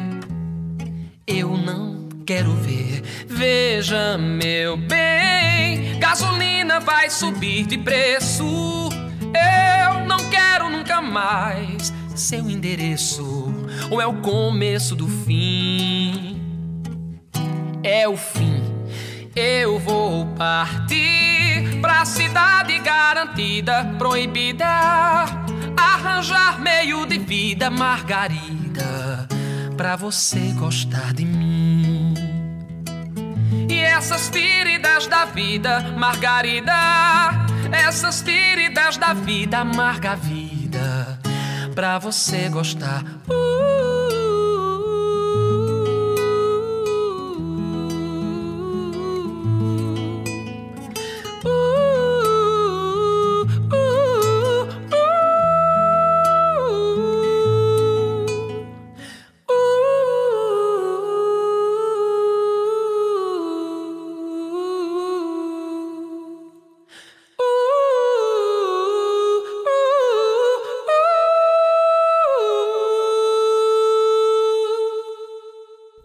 Eu 1.26 1.58
não 1.58 2.10
quero 2.26 2.54
ver. 2.54 3.02
Veja, 3.28 4.18
meu 4.18 4.78
bem, 4.78 5.98
gasolina 6.00 6.80
vai 6.80 7.10
subir 7.10 7.66
de 7.66 7.78
preço. 7.78 8.90
Eu 9.22 10.06
não 10.06 10.30
quero 10.30 10.70
nunca 10.70 11.02
mais 11.02 11.94
seu 12.16 12.50
endereço. 12.50 13.51
Ou 13.92 14.02
é 14.02 14.08
o 14.08 14.22
começo 14.22 14.96
do 14.96 15.06
fim? 15.06 16.42
É 17.84 18.08
o 18.08 18.16
fim. 18.16 18.64
Eu 19.36 19.78
vou 19.80 20.28
partir 20.28 21.78
pra 21.82 22.06
cidade 22.06 22.80
garantida, 22.80 23.84
proibida. 23.98 24.66
Arranjar 25.76 26.58
meio 26.58 27.06
de 27.06 27.18
vida, 27.18 27.70
Margarida, 27.70 29.28
pra 29.76 29.98
você 29.98 30.54
gostar 30.58 31.14
de 31.14 31.26
mim. 31.26 32.14
E 33.70 33.78
essas 33.78 34.30
feridas 34.30 35.06
da 35.08 35.26
vida, 35.26 35.82
Margarida, 35.98 36.72
essas 37.74 38.22
feridas 38.22 38.96
da 38.96 39.14
vida, 39.14 39.58
amarga 39.60 40.12
a 40.12 40.16
vida, 40.16 40.51
pra 41.74 42.00
você 42.00 42.50
gostar. 42.50 43.04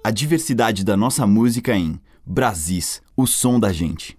A 0.07 0.12
diversidade 0.12 0.85
da 0.85 0.97
nossa 0.97 1.27
música 1.27 1.75
em 1.75 2.01
Brasis, 2.25 3.03
o 3.16 3.27
som 3.27 3.59
da 3.59 3.73
gente. 3.73 4.16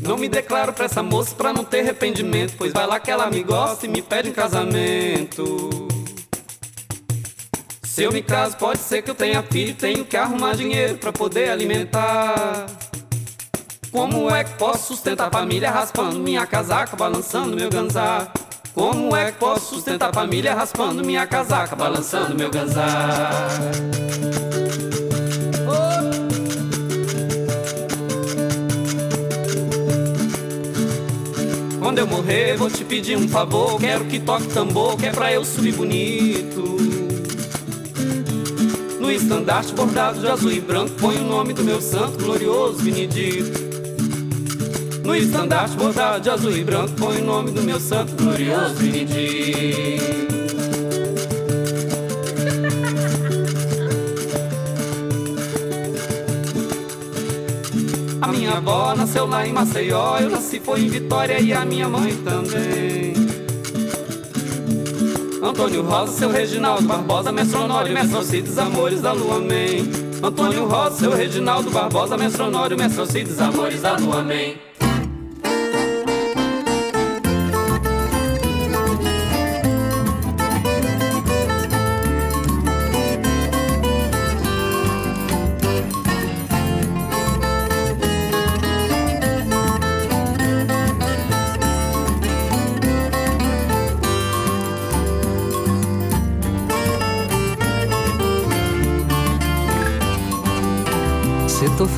Não 0.00 0.16
me 0.16 0.26
declaro 0.26 0.72
pra 0.72 0.86
essa 0.86 1.02
moça 1.02 1.34
pra 1.34 1.52
não 1.52 1.64
ter 1.64 1.80
arrependimento. 1.80 2.54
Pois 2.56 2.72
vai 2.72 2.86
lá 2.86 2.98
que 2.98 3.10
ela 3.10 3.30
me 3.30 3.42
gosta 3.42 3.84
e 3.84 3.90
me 3.90 4.00
pede 4.00 4.30
em 4.30 4.32
casamento. 4.32 5.68
Se 7.82 8.02
eu 8.02 8.10
me 8.10 8.22
caso, 8.22 8.56
pode 8.56 8.78
ser 8.78 9.02
que 9.02 9.10
eu 9.10 9.14
tenha 9.14 9.42
filho. 9.42 9.74
Tenho 9.74 10.02
que 10.02 10.16
arrumar 10.16 10.54
dinheiro 10.54 10.96
pra 10.96 11.12
poder 11.12 11.50
alimentar. 11.50 12.64
Como 13.92 14.34
é 14.34 14.44
que 14.44 14.54
posso 14.54 14.94
sustentar 14.94 15.28
a 15.28 15.30
família 15.30 15.70
raspando 15.70 16.18
minha 16.18 16.46
casaca, 16.46 16.96
balançando 16.96 17.54
meu 17.54 17.68
ganzá? 17.68 18.32
Como 18.76 19.16
é 19.16 19.32
que 19.32 19.38
posso 19.38 19.74
sustentar 19.74 20.10
a 20.10 20.12
família 20.12 20.54
raspando 20.54 21.02
minha 21.02 21.26
casaca, 21.26 21.74
balançando 21.74 22.34
meu 22.34 22.50
ganzá? 22.50 23.48
Quando 31.80 31.98
eu 32.00 32.06
morrer, 32.06 32.58
vou 32.58 32.68
te 32.68 32.84
pedir 32.84 33.16
um 33.16 33.26
favor. 33.26 33.80
Quero 33.80 34.04
que 34.04 34.20
toque 34.20 34.48
tambor, 34.48 34.98
que 34.98 35.06
é 35.06 35.10
pra 35.10 35.32
eu 35.32 35.42
subir 35.42 35.72
bonito. 35.72 36.76
No 39.00 39.10
estandarte 39.10 39.72
bordado 39.72 40.20
de 40.20 40.28
azul 40.28 40.52
e 40.52 40.60
branco, 40.60 40.92
põe 41.00 41.16
o 41.16 41.24
nome 41.24 41.54
do 41.54 41.64
meu 41.64 41.80
santo 41.80 42.22
glorioso 42.22 42.82
Benedito. 42.82 43.65
No 45.06 45.14
estandarte 45.14 45.76
bordado 45.76 46.20
de 46.20 46.30
azul 46.30 46.50
e 46.50 46.64
branco 46.64 46.92
Põe 46.98 47.20
o 47.20 47.24
nome 47.24 47.52
do 47.52 47.62
meu 47.62 47.78
santo 47.78 48.12
glorioso 48.16 48.74
Benedito 48.74 50.04
A 58.20 58.26
minha 58.26 58.54
avó 58.54 58.96
nasceu 58.96 59.26
lá 59.26 59.46
em 59.46 59.52
Maceió 59.52 60.18
Eu 60.18 60.28
nasci 60.28 60.58
foi 60.58 60.80
em 60.80 60.88
Vitória 60.88 61.40
e 61.40 61.52
a 61.52 61.64
minha 61.64 61.88
mãe 61.88 62.12
também 62.24 63.14
Antônio 65.40 65.82
Rosa, 65.82 66.12
seu 66.12 66.28
Reginaldo 66.28 66.82
Barbosa, 66.82 67.30
Mestronório, 67.30 67.94
Mestrocides, 67.94 68.58
Amores 68.58 69.00
da 69.00 69.12
Lua, 69.12 69.36
amém. 69.36 69.88
Antônio 70.20 70.66
Rosa, 70.66 70.96
seu 70.96 71.12
Reginaldo 71.12 71.70
Barbosa, 71.70 72.16
Mestronório, 72.16 72.76
Mestrocides, 72.76 73.40
Amores 73.40 73.80
da 73.80 73.96
Lua, 73.96 74.20
amém. 74.20 74.65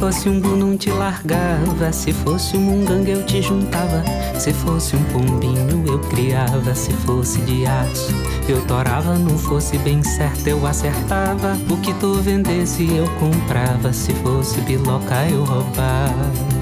Fosse 0.09 0.27
um 0.27 0.40
bu 0.40 0.57
não 0.57 0.75
te 0.75 0.90
largava 0.90 1.92
Se 1.92 2.14
fosse 2.14 2.57
um 2.57 2.61
munganga 2.61 3.11
eu 3.11 3.27
te 3.27 3.42
juntava 3.42 4.03
Se 4.38 4.55
fosse 4.55 4.97
um 4.97 5.05
pombinho 5.05 5.85
eu 5.87 5.99
criava 5.99 6.75
Se 6.75 6.90
fosse 6.94 7.38
de 7.42 7.66
aço 7.66 8.11
eu 8.49 8.64
torava 8.64 9.18
Não 9.18 9.37
fosse 9.37 9.77
bem 9.79 10.03
certo 10.03 10.47
eu 10.47 10.66
acertava 10.66 11.59
O 11.71 11.77
que 11.83 11.92
tu 11.94 12.14
vendesse 12.14 12.88
eu 12.97 13.07
comprava 13.21 13.92
Se 13.92 14.14
fosse 14.14 14.59
biloca 14.62 15.27
eu 15.29 15.44
roubava 15.44 16.58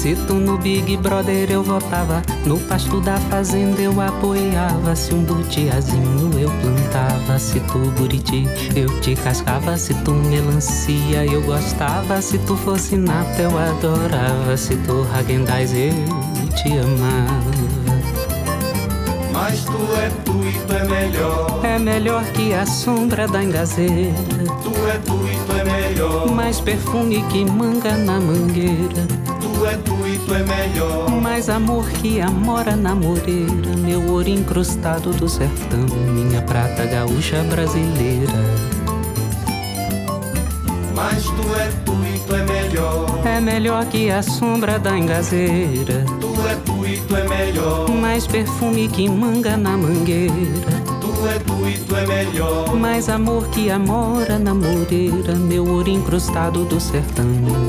se 0.00 0.14
tu 0.26 0.32
no 0.32 0.56
Big 0.56 0.96
Brother 0.96 1.50
eu 1.50 1.62
votava, 1.62 2.22
no 2.46 2.58
pasto 2.60 3.02
da 3.02 3.18
fazenda 3.18 3.82
eu 3.82 4.00
apoiava. 4.00 4.96
Se 4.96 5.12
um 5.12 5.22
butiazinho 5.22 6.40
eu 6.40 6.50
plantava, 6.62 7.38
se 7.38 7.60
tu 7.60 7.78
buriti 7.98 8.48
eu 8.74 8.88
te 9.02 9.14
cascava. 9.14 9.76
Se 9.76 9.92
tu 10.02 10.12
melancia 10.12 11.26
eu 11.26 11.42
gostava, 11.42 12.22
se 12.22 12.38
tu 12.38 12.56
fosse 12.56 12.96
nata 12.96 13.42
eu 13.42 13.58
adorava. 13.58 14.56
Se 14.56 14.74
tu 14.74 15.06
Hagendaz 15.14 15.74
eu 15.74 15.92
te 16.56 16.78
amava. 16.78 17.50
Mas 19.34 19.64
tu 19.64 19.76
é 20.02 20.10
tu 20.24 20.48
e 20.48 20.66
tu 20.66 20.72
é 20.72 20.84
melhor. 20.84 21.60
É 21.62 21.78
melhor 21.78 22.24
que 22.32 22.54
a 22.54 22.64
sombra 22.64 23.28
da 23.28 23.44
engazeira. 23.44 24.14
Tu 24.62 24.70
é 24.88 24.98
tu 25.04 25.28
e 25.28 25.36
tu 25.46 25.52
é 25.52 25.64
melhor. 25.64 26.30
Mais 26.32 26.58
perfume 26.58 27.22
que 27.24 27.44
manga 27.44 27.98
na 27.98 28.18
mangueira 28.18 29.29
tu 29.60 29.66
é 29.66 29.76
tu 29.76 30.06
e 30.06 30.18
tu 30.18 30.34
é 30.34 30.42
melhor. 30.42 31.10
Mais 31.20 31.50
amor 31.50 31.86
que 31.90 32.18
amora 32.18 32.74
na 32.74 32.94
moreira, 32.94 33.76
meu 33.76 34.02
ouro 34.10 34.28
incrustado 34.28 35.12
do 35.12 35.28
sertão, 35.28 35.84
minha 36.14 36.40
prata 36.40 36.86
gaúcha 36.86 37.42
brasileira. 37.44 38.32
Mas 40.94 41.24
tu 41.24 41.54
é 41.56 41.68
tu 41.84 41.92
e 41.92 42.18
tu 42.26 42.34
é 42.34 42.42
melhor. 42.42 43.20
É 43.26 43.40
melhor 43.40 43.84
que 43.84 44.10
a 44.10 44.22
sombra 44.22 44.78
da 44.78 44.98
engazeira. 44.98 46.06
Tu 46.18 46.34
é 46.48 46.54
tu 46.64 46.86
e 46.86 46.98
tu 47.00 47.16
é 47.16 47.28
melhor. 47.28 47.90
Mais 47.90 48.26
perfume 48.26 48.88
que 48.88 49.10
manga 49.10 49.58
na 49.58 49.76
mangueira. 49.76 50.79
Tu 51.90 51.96
é 51.96 52.06
melhor. 52.06 52.76
Mais 52.76 53.08
amor 53.08 53.48
que 53.48 53.68
amora 53.68 54.38
na 54.38 54.54
moreira, 54.54 55.34
meu 55.34 55.66
ouro 55.66 55.90
incrustado 55.90 56.64
do 56.64 56.78
sertão, 56.78 57.24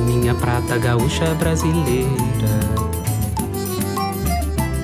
minha 0.06 0.36
prata 0.36 0.78
gaúcha 0.78 1.34
brasileira. 1.34 2.12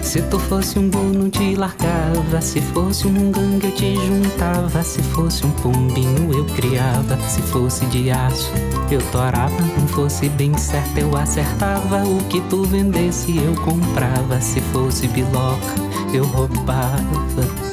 Se 0.02 0.24
tu 0.24 0.40
fosse 0.40 0.80
um 0.80 0.90
boi 0.90 1.12
não 1.16 1.30
te 1.30 1.54
largava 1.54 2.42
Se 2.42 2.62
fosse 2.62 3.06
um 3.06 3.12
munganga 3.12 3.68
eu 3.68 3.72
te 3.74 3.94
juntava 3.94 4.82
Se 4.82 5.04
fosse 5.04 5.46
um 5.46 5.52
pombinho 5.52 6.34
eu 6.34 6.46
criava 6.46 7.20
Se 7.28 7.42
fosse 7.42 7.86
de 7.88 8.10
aço 8.10 8.50
eu 8.90 9.02
torava 9.12 9.62
Não 9.78 9.88
fosse 9.90 10.30
bem 10.30 10.58
certo 10.58 10.98
eu 10.98 11.16
acertava 11.16 12.06
O 12.06 12.24
que 12.30 12.40
tu 12.50 12.64
vendesse 12.64 13.38
eu 13.38 13.54
comprava 13.56 14.40
Se 14.40 14.62
fosse 14.62 15.10
biloca 15.10 15.76
eu 16.14 16.24
roubava 16.24 17.67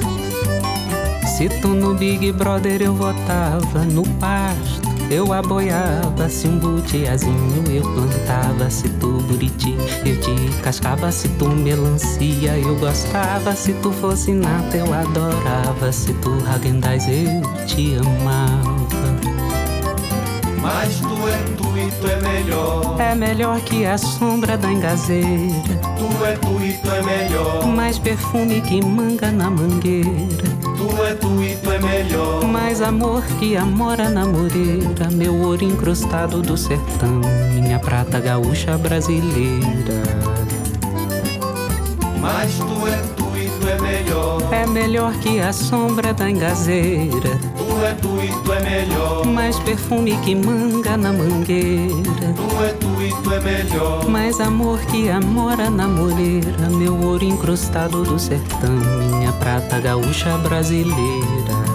Se 1.35 1.49
tu 1.49 1.67
no 1.67 1.93
Big 1.93 2.31
Brother 2.31 2.81
eu 2.81 2.95
votava 2.95 3.83
No 3.83 4.03
pasto 4.19 4.95
eu 5.11 5.31
aboiava, 5.33 6.27
se 6.27 6.47
um 6.47 6.57
butiazinho 6.57 7.63
eu 7.69 7.83
plantava, 7.83 8.69
se 8.71 8.89
tu 8.89 9.19
buriti 9.27 9.75
eu 10.03 10.19
te 10.19 10.61
cascava, 10.63 11.11
se 11.11 11.29
tu 11.29 11.47
melancia 11.47 12.57
eu 12.57 12.75
gostava, 12.77 13.53
se 13.55 13.73
tu 13.73 13.91
fosse 13.91 14.31
nata 14.31 14.77
eu 14.77 14.91
adorava, 14.91 15.91
se 15.91 16.11
tu 16.15 16.31
Hagendaz 16.49 17.07
eu 17.07 17.41
te 17.67 17.97
amava. 17.97 18.85
Mas 20.59 20.99
tu 21.01 21.27
é 21.27 21.37
tu 21.55 21.77
e 21.77 21.91
tu 22.01 22.07
é 22.07 22.21
melhor. 22.21 22.99
É 22.99 23.13
melhor 23.13 23.61
que 23.61 23.85
a 23.85 23.99
sombra 23.99 24.57
da 24.57 24.71
engazeira. 24.71 25.79
Tu 25.99 26.25
é 26.25 26.31
tu 26.33 26.65
e 26.65 26.73
tu 26.73 26.89
é 26.89 27.03
melhor. 27.03 27.67
Mais 27.67 27.99
perfume 27.99 28.59
que 28.61 28.83
manga 28.83 29.31
na 29.31 29.51
mangueira. 29.51 30.54
Tu 30.85 31.03
é 31.03 31.15
tu 31.15 31.41
e 31.41 31.55
tu 31.55 31.71
é 31.71 31.79
melhor. 31.79 32.45
Mais 32.45 32.79
amor 32.79 33.23
que 33.39 33.57
amora 33.57 34.07
na 34.07 34.23
moreira. 34.23 35.09
Meu 35.11 35.35
ouro 35.35 35.63
incrustado 35.63 36.43
do 36.43 36.55
sertão. 36.55 37.21
Minha 37.53 37.79
prata 37.79 38.19
gaúcha 38.19 38.77
brasileira. 38.77 40.03
Mas 42.21 42.53
tu 42.59 42.87
é 42.87 43.01
tu 43.17 43.35
e 43.35 43.49
tu 43.49 43.67
é 43.67 43.81
melhor. 43.81 44.53
É 44.53 44.67
melhor 44.67 45.11
que 45.15 45.39
a 45.39 45.51
sombra 45.51 46.13
da 46.13 46.29
engazeira. 46.29 47.39
Tu 47.57 47.83
é 47.83 47.93
tu 47.95 48.21
e 48.23 48.27
tu 48.43 48.53
é 48.53 48.59
melhor. 48.59 49.25
Mais 49.25 49.57
perfume 49.61 50.15
que 50.17 50.35
manga 50.35 50.95
na 50.95 51.11
mangueira. 51.11 51.95
Tu 52.35 52.63
é 52.63 52.69
tu 52.73 53.01
e 53.01 53.23
tu 53.23 53.33
é 53.33 53.39
melhor. 53.39 54.07
Mais 54.07 54.39
amor 54.39 54.77
que 54.81 55.09
amora 55.09 55.67
na 55.67 55.87
moreira. 55.87 56.69
Meu 56.69 56.95
ouro 56.95 57.23
incrustado 57.23 58.03
do 58.03 58.19
sertão. 58.19 59.04
Prata 59.39 59.79
gaúcha 59.79 60.37
brasileira. 60.37 61.74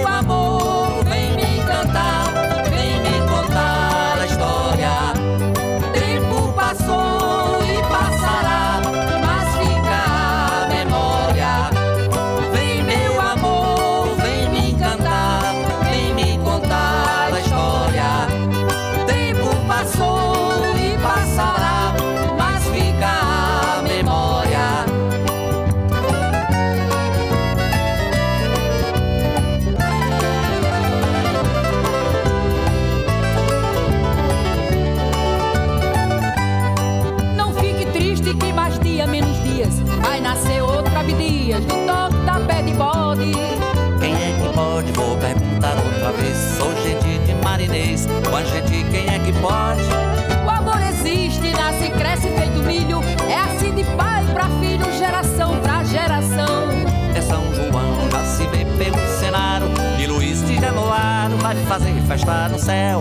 festa 62.11 62.49
no 62.49 62.59
céu. 62.59 62.99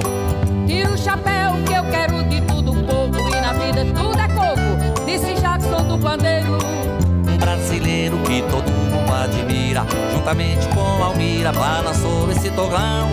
Tira 0.68 0.88
o 0.88 0.96
chapéu 0.96 1.54
que 1.66 1.72
eu 1.72 1.82
quero 1.90 2.22
de 2.28 2.40
tudo 2.42 2.70
um 2.70 2.84
pouco 2.84 3.18
e 3.18 3.40
na 3.40 3.52
vida 3.54 3.84
tudo 3.86 4.20
é 4.20 4.28
coco. 4.28 5.04
Disse 5.04 5.34
Jackson 5.34 5.82
do 5.82 5.98
Pandeiro. 5.98 6.58
Um 7.26 7.36
brasileiro 7.36 8.18
que 8.18 8.40
todo 8.42 8.70
mundo 8.70 9.12
admira, 9.12 9.84
juntamente 10.12 10.68
com 10.68 11.02
Almira, 11.02 11.50
balançou 11.50 12.30
esse 12.30 12.50
togão. 12.50 13.10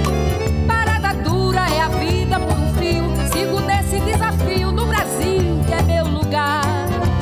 Parada 0.67 1.15
dura 1.23 1.67
é 1.67 1.81
a 1.81 1.87
vida 1.87 2.39
por 2.41 2.55
um 2.55 2.73
fio. 2.75 3.05
Sigo 3.33 3.59
nesse 3.61 3.99
desafio 4.01 4.71
no 4.71 4.85
Brasil, 4.85 5.61
que 5.65 5.73
é 5.73 5.81
meu 5.81 6.05
lugar. 6.05 6.61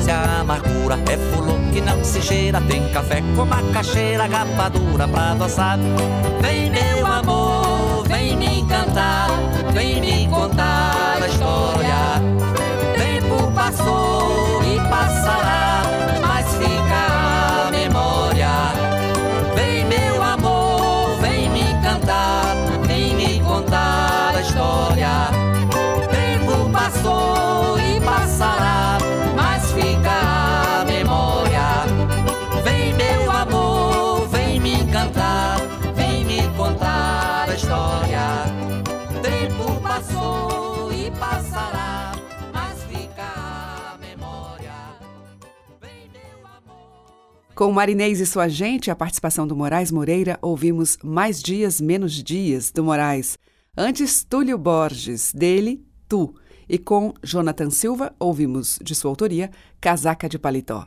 Se 0.00 0.10
a 0.10 0.40
amargura 0.40 0.98
é 1.10 1.16
fulô 1.16 1.54
que 1.72 1.80
não 1.80 2.04
se 2.04 2.20
cheira, 2.20 2.60
tem 2.60 2.86
café 2.90 3.22
com 3.34 3.46
macaxeira, 3.46 4.26
rapadura 4.26 5.08
pra 5.08 5.32
adoçar. 5.32 5.78
Vem 6.42 6.70
meu 6.70 7.06
amor 7.06 7.55
vem 8.08 8.36
me 8.36 8.64
cantar, 8.66 9.28
vem 9.72 10.00
me 10.00 10.28
contar 10.28 11.18
a 11.22 11.28
história. 11.28 12.22
Tempo 12.96 13.52
passou 13.52 14.15
Com 47.56 47.72
Marinês 47.72 48.20
e 48.20 48.26
sua 48.26 48.48
gente, 48.48 48.90
a 48.90 48.94
participação 48.94 49.46
do 49.46 49.56
Moraes 49.56 49.90
Moreira, 49.90 50.38
ouvimos 50.42 50.98
Mais 51.02 51.42
Dias, 51.42 51.80
Menos 51.80 52.12
Dias, 52.12 52.70
do 52.70 52.84
Moraes. 52.84 53.38
Antes, 53.74 54.22
Túlio 54.22 54.58
Borges, 54.58 55.32
dele, 55.32 55.82
Tu. 56.06 56.34
E 56.68 56.76
com 56.76 57.14
Jonathan 57.22 57.70
Silva, 57.70 58.14
ouvimos, 58.20 58.78
de 58.82 58.94
sua 58.94 59.10
autoria, 59.10 59.50
Casaca 59.80 60.28
de 60.28 60.38
Paletó. 60.38 60.86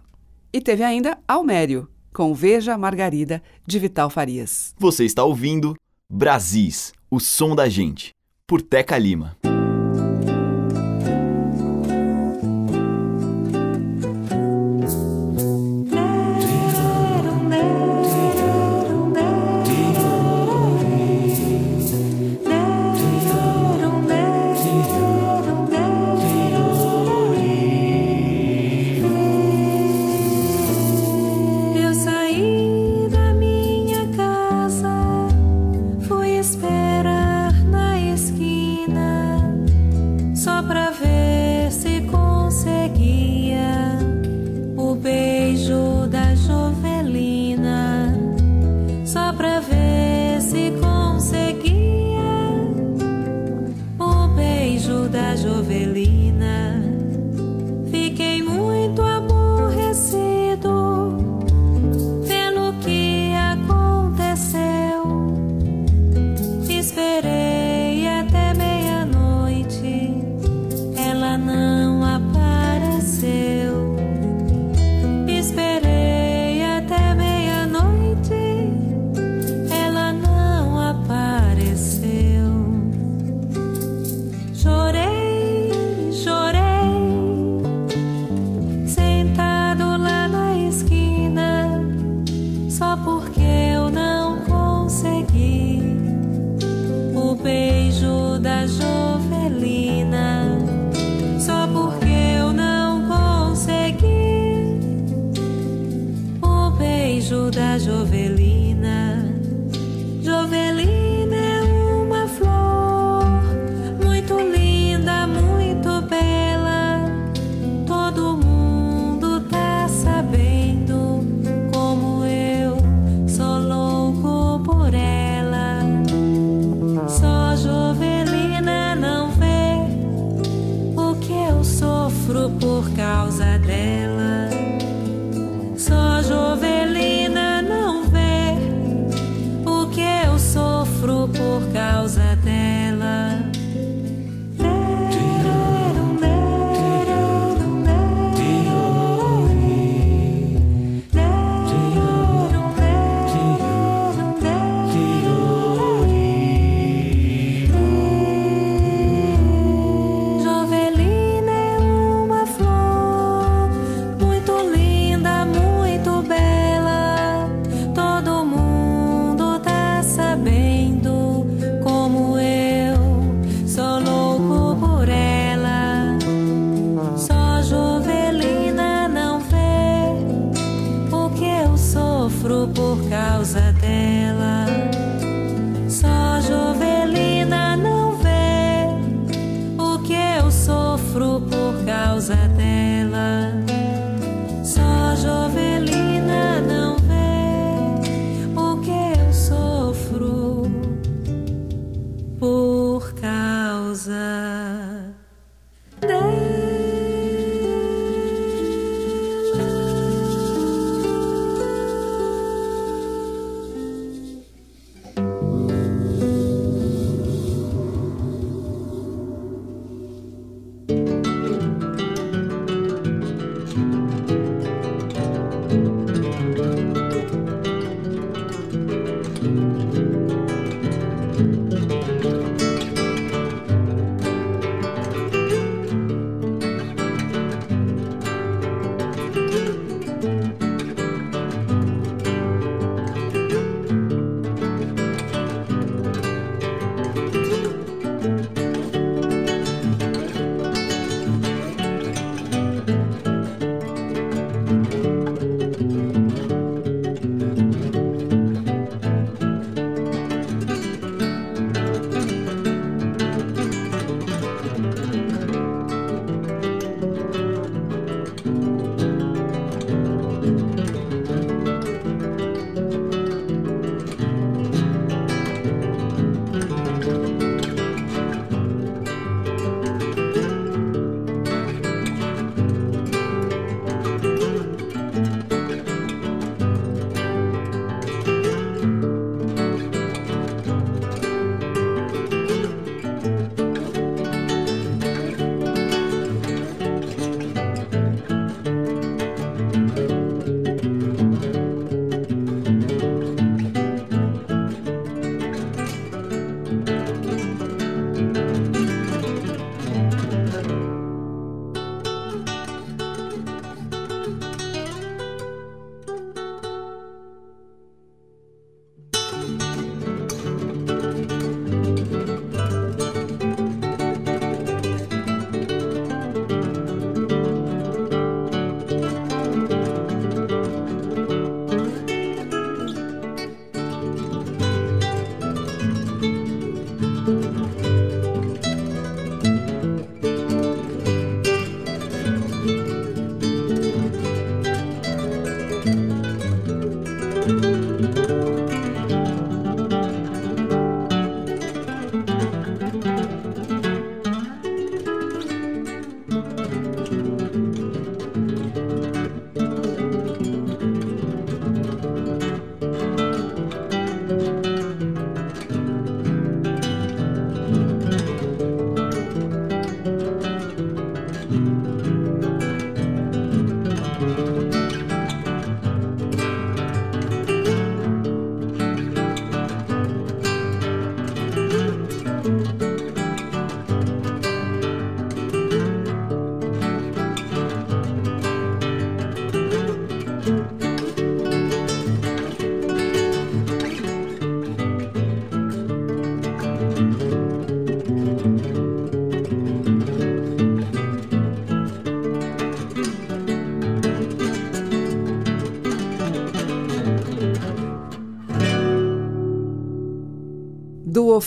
E 0.53 0.61
teve 0.61 0.84
ainda 0.84 1.17
Almério, 1.28 1.89
com 2.13 2.36
Veja 2.36 2.78
Margarida, 2.78 3.41
de 3.65 3.80
Vital 3.80 4.11
Farias. 4.11 4.76
Você 4.78 5.05
está 5.05 5.24
ouvindo 5.24 5.76
Brasis, 6.07 6.93
o 7.09 7.20
som 7.20 7.55
da 7.55 7.67
gente, 7.67 8.11
por 8.45 8.61
Teca 8.61 8.95
Lima. 8.95 9.36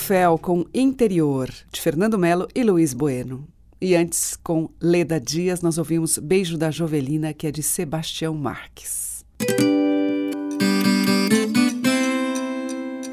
Duofel 0.02 0.36
com 0.36 0.66
Interior, 0.74 1.48
de 1.70 1.80
Fernando 1.80 2.18
Melo 2.18 2.48
e 2.56 2.64
Luiz 2.64 2.92
Bueno. 2.92 3.46
E 3.80 3.94
antes, 3.94 4.36
com 4.42 4.68
Leda 4.80 5.20
Dias, 5.20 5.62
nós 5.62 5.78
ouvimos 5.78 6.18
Beijo 6.18 6.58
da 6.58 6.72
Jovelina, 6.72 7.32
que 7.32 7.46
é 7.46 7.52
de 7.52 7.62
Sebastião 7.62 8.34
Marques. 8.34 9.24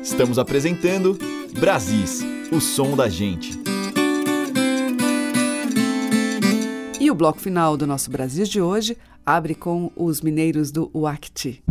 Estamos 0.01 0.39
apresentando 0.39 1.15
Brasis, 1.59 2.23
o 2.51 2.59
som 2.59 2.95
da 2.95 3.07
gente. 3.07 3.51
E 6.99 7.11
o 7.11 7.13
bloco 7.13 7.39
final 7.39 7.77
do 7.77 7.85
nosso 7.85 8.09
Brasis 8.09 8.49
de 8.49 8.59
hoje 8.59 8.97
abre 9.23 9.53
com 9.53 9.91
os 9.95 10.21
mineiros 10.21 10.71
do 10.71 10.89
Uacti. 10.95 11.63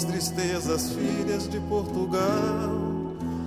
As 0.00 0.04
tristezas, 0.04 0.90
filhas 0.92 1.48
de 1.48 1.60
Portugal. 1.60 2.20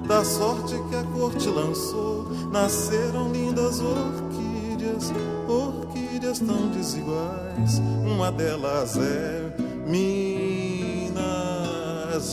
Da 0.08 0.24
sorte 0.24 0.76
que 0.90 0.96
a 0.96 1.04
corte 1.04 1.50
lançou, 1.50 2.28
nasceram 2.52 3.32
lindas 3.32 3.80
orquídeas, 3.80 5.12
orquídeas 5.48 6.40
tão 6.40 6.70
desiguais. 6.70 7.82
Uma 8.06 8.32
delas 8.32 8.98
é 8.98 9.56
Minas 9.88 11.24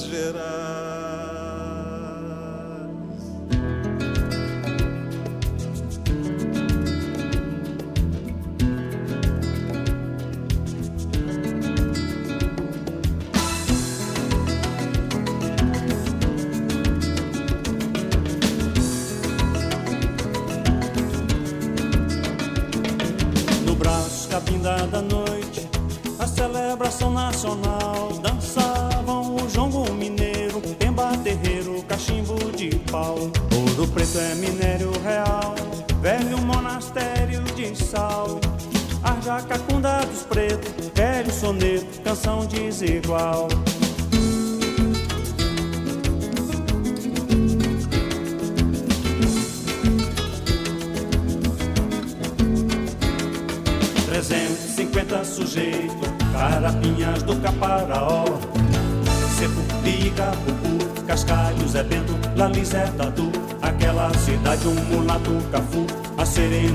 Gerais. 0.04 0.69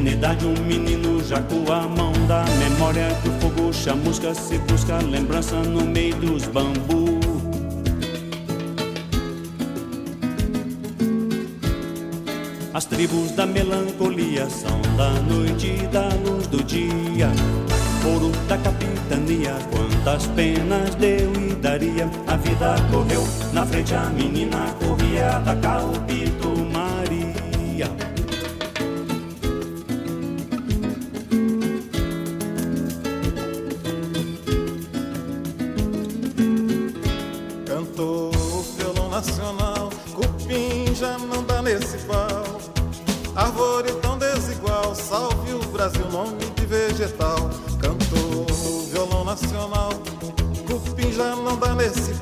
Serenidade, 0.05 0.45
um 0.45 0.53
menino, 0.65 1.23
jacu. 1.23 1.71
A 1.71 1.87
mão 1.87 2.13
da 2.27 2.45
memória 2.59 3.07
que 3.23 3.29
o 3.29 3.31
fogo 3.33 3.73
chamusca. 3.73 4.35
Se 4.35 4.57
busca 4.59 4.97
lembrança 4.97 5.55
no 5.55 5.83
meio 5.83 6.15
dos 6.17 6.45
bambus. 6.45 7.25
As 12.73 12.85
tribos 12.85 13.31
da 13.31 13.45
melancolia 13.45 14.47
são 14.49 14.79
da 14.95 15.09
noite 15.21 15.75
e 15.81 15.87
da 15.87 16.09
luz 16.23 16.45
do 16.47 16.63
dia. 16.63 17.31
Ouro 18.05 18.31
da 18.47 18.57
capitania, 18.57 19.55
quantas 19.71 20.27
penas 20.27 20.93
deu 20.95 21.33
e 21.33 21.55
daria. 21.55 22.07
A 22.27 22.35
vida 22.35 22.75
correu, 22.91 23.23
na 23.53 23.65
frente 23.65 23.95
a 23.95 24.05
menina 24.11 24.75
corria, 24.79 25.37
atacar 25.37 25.83
o 25.83 25.99
pito 26.01 26.49
Maria. 26.71 28.14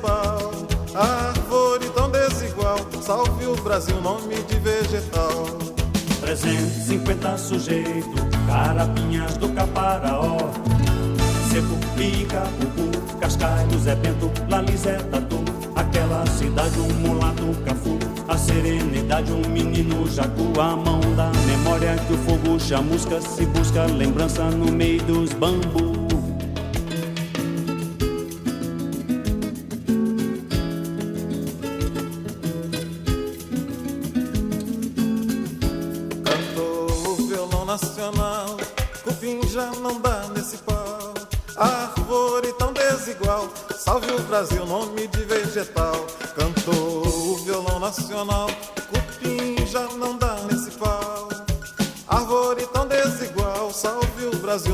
Pau. 0.00 0.52
Árvore 0.94 1.88
tão 1.90 2.10
desigual, 2.10 2.78
salve 3.00 3.46
o 3.46 3.56
Brasil, 3.56 4.00
nome 4.00 4.36
de 4.42 4.58
vegetal. 4.58 5.46
350 6.20 7.38
sujeitos, 7.38 8.20
carapinhas 8.46 9.36
do 9.38 9.48
caparaó. 9.50 10.36
Seco, 11.50 11.76
pica, 11.96 12.42
pupu, 12.60 13.18
cascalho, 13.18 13.78
Zé 13.78 13.94
Bento, 13.96 14.30
Lalizé, 14.48 14.96
Tatu. 15.10 15.42
Aquela 15.74 16.24
cidade, 16.26 16.78
um 16.78 16.92
mulato, 17.00 17.54
cafu. 17.64 17.98
A 18.28 18.36
serenidade, 18.36 19.32
um 19.32 19.48
menino, 19.48 20.06
jacu. 20.08 20.60
A 20.60 20.76
mão 20.76 21.00
da 21.16 21.30
memória 21.46 21.96
que 22.06 22.12
o 22.12 22.18
fogo 22.18 22.60
chamusca. 22.60 23.20
Se 23.20 23.44
busca 23.46 23.84
lembrança 23.86 24.44
no 24.44 24.70
meio 24.70 25.02
dos 25.02 25.32
bambus. 25.32 26.03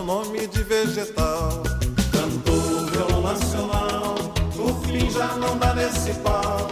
O 0.01 0.03
Brasil, 0.03 0.05
nome 0.05 0.47
de 0.47 0.63
vegetal. 0.63 1.63
Cantou 2.13 2.55
o 2.55 2.87
violão 2.87 3.23
nacional, 3.23 4.15
cupim 4.57 5.11
já 5.11 5.27
não 5.37 5.59
dá 5.59 5.75
nesse 5.75 6.13
pau. 6.15 6.69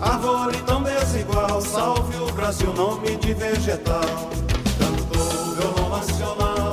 Árvore 0.00 0.58
tão 0.66 0.82
desigual, 0.82 1.60
salve 1.60 2.16
o 2.18 2.32
Brasil, 2.32 2.72
nome 2.74 3.16
de 3.16 3.34
vegetal. 3.34 4.00
Cantou 4.78 5.22
o 5.22 5.54
violão 5.54 5.88
nacional, 5.90 6.72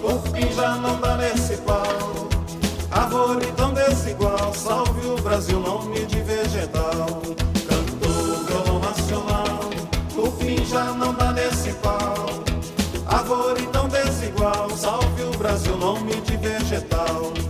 cupim 0.00 0.52
já 0.54 0.76
não 0.76 1.00
dá 1.00 1.16
nesse 1.16 1.56
pau. 1.58 2.28
Árvore 2.90 3.46
tão 3.56 3.74
desigual, 3.74 4.54
salve 4.54 5.06
o 5.06 5.20
Brasil, 5.20 5.60
nome 5.60 6.06
de 6.06 6.20
vegetal. 6.22 7.15
Vegetal. 16.34 17.45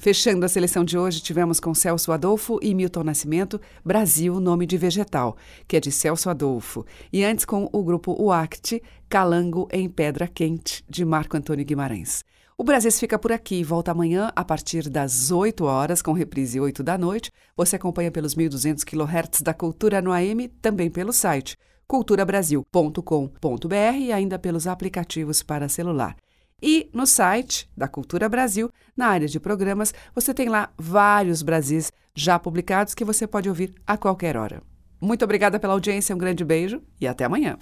Fechando 0.00 0.46
a 0.46 0.48
seleção 0.48 0.82
de 0.82 0.96
hoje, 0.96 1.20
tivemos 1.20 1.60
com 1.60 1.74
Celso 1.74 2.10
Adolfo 2.10 2.58
e 2.62 2.74
Milton 2.74 3.04
Nascimento, 3.04 3.60
Brasil, 3.84 4.40
nome 4.40 4.64
de 4.64 4.78
vegetal, 4.78 5.36
que 5.68 5.76
é 5.76 5.80
de 5.80 5.92
Celso 5.92 6.30
Adolfo. 6.30 6.86
E 7.12 7.22
antes 7.22 7.44
com 7.44 7.68
o 7.70 7.82
grupo 7.82 8.16
UACT, 8.18 8.82
Calango 9.10 9.68
em 9.70 9.90
Pedra 9.90 10.26
Quente, 10.26 10.82
de 10.88 11.04
Marco 11.04 11.36
Antônio 11.36 11.66
Guimarães. 11.66 12.24
O 12.56 12.64
Brasil 12.64 12.90
fica 12.92 13.18
por 13.18 13.30
aqui, 13.30 13.62
volta 13.62 13.90
amanhã 13.90 14.32
a 14.34 14.42
partir 14.42 14.88
das 14.88 15.30
8 15.30 15.64
horas, 15.64 16.00
com 16.00 16.14
reprise 16.14 16.58
8 16.58 16.82
da 16.82 16.96
noite. 16.96 17.30
Você 17.54 17.76
acompanha 17.76 18.10
pelos 18.10 18.34
1.200 18.34 18.82
kHz 18.82 19.42
da 19.42 19.52
Cultura 19.52 20.00
no 20.00 20.12
AM, 20.12 20.48
também 20.62 20.88
pelo 20.88 21.12
site 21.12 21.58
culturabrasil.com.br 21.86 23.96
e 23.98 24.12
ainda 24.12 24.38
pelos 24.38 24.66
aplicativos 24.66 25.42
para 25.42 25.68
celular. 25.68 26.16
E 26.62 26.90
no 26.92 27.06
site 27.06 27.68
da 27.76 27.88
Cultura 27.88 28.28
Brasil, 28.28 28.70
na 28.96 29.06
área 29.06 29.26
de 29.26 29.40
programas, 29.40 29.94
você 30.14 30.34
tem 30.34 30.48
lá 30.48 30.70
vários 30.76 31.42
Brasis 31.42 31.90
já 32.14 32.38
publicados 32.38 32.94
que 32.94 33.04
você 33.04 33.26
pode 33.26 33.48
ouvir 33.48 33.74
a 33.86 33.96
qualquer 33.96 34.36
hora. 34.36 34.62
Muito 35.00 35.24
obrigada 35.24 35.58
pela 35.58 35.72
audiência, 35.72 36.14
um 36.14 36.18
grande 36.18 36.44
beijo 36.44 36.82
e 37.00 37.06
até 37.06 37.24
amanhã. 37.24 37.56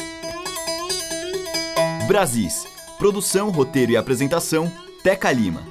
Brasis. 2.07 2.67
Produção, 2.99 3.51
roteiro 3.51 3.93
e 3.93 3.97
apresentação, 3.97 4.73
Teca 5.05 5.31
Lima. 5.31 5.63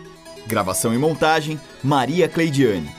Gravação 0.45 0.93
e 0.93 0.97
montagem, 0.97 1.59
Maria 1.83 2.29
Cleidiane. 2.29 2.89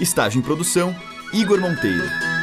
Estágio 0.00 0.38
em 0.38 0.42
produção, 0.42 0.94
Igor 1.34 1.60
Monteiro. 1.60 2.33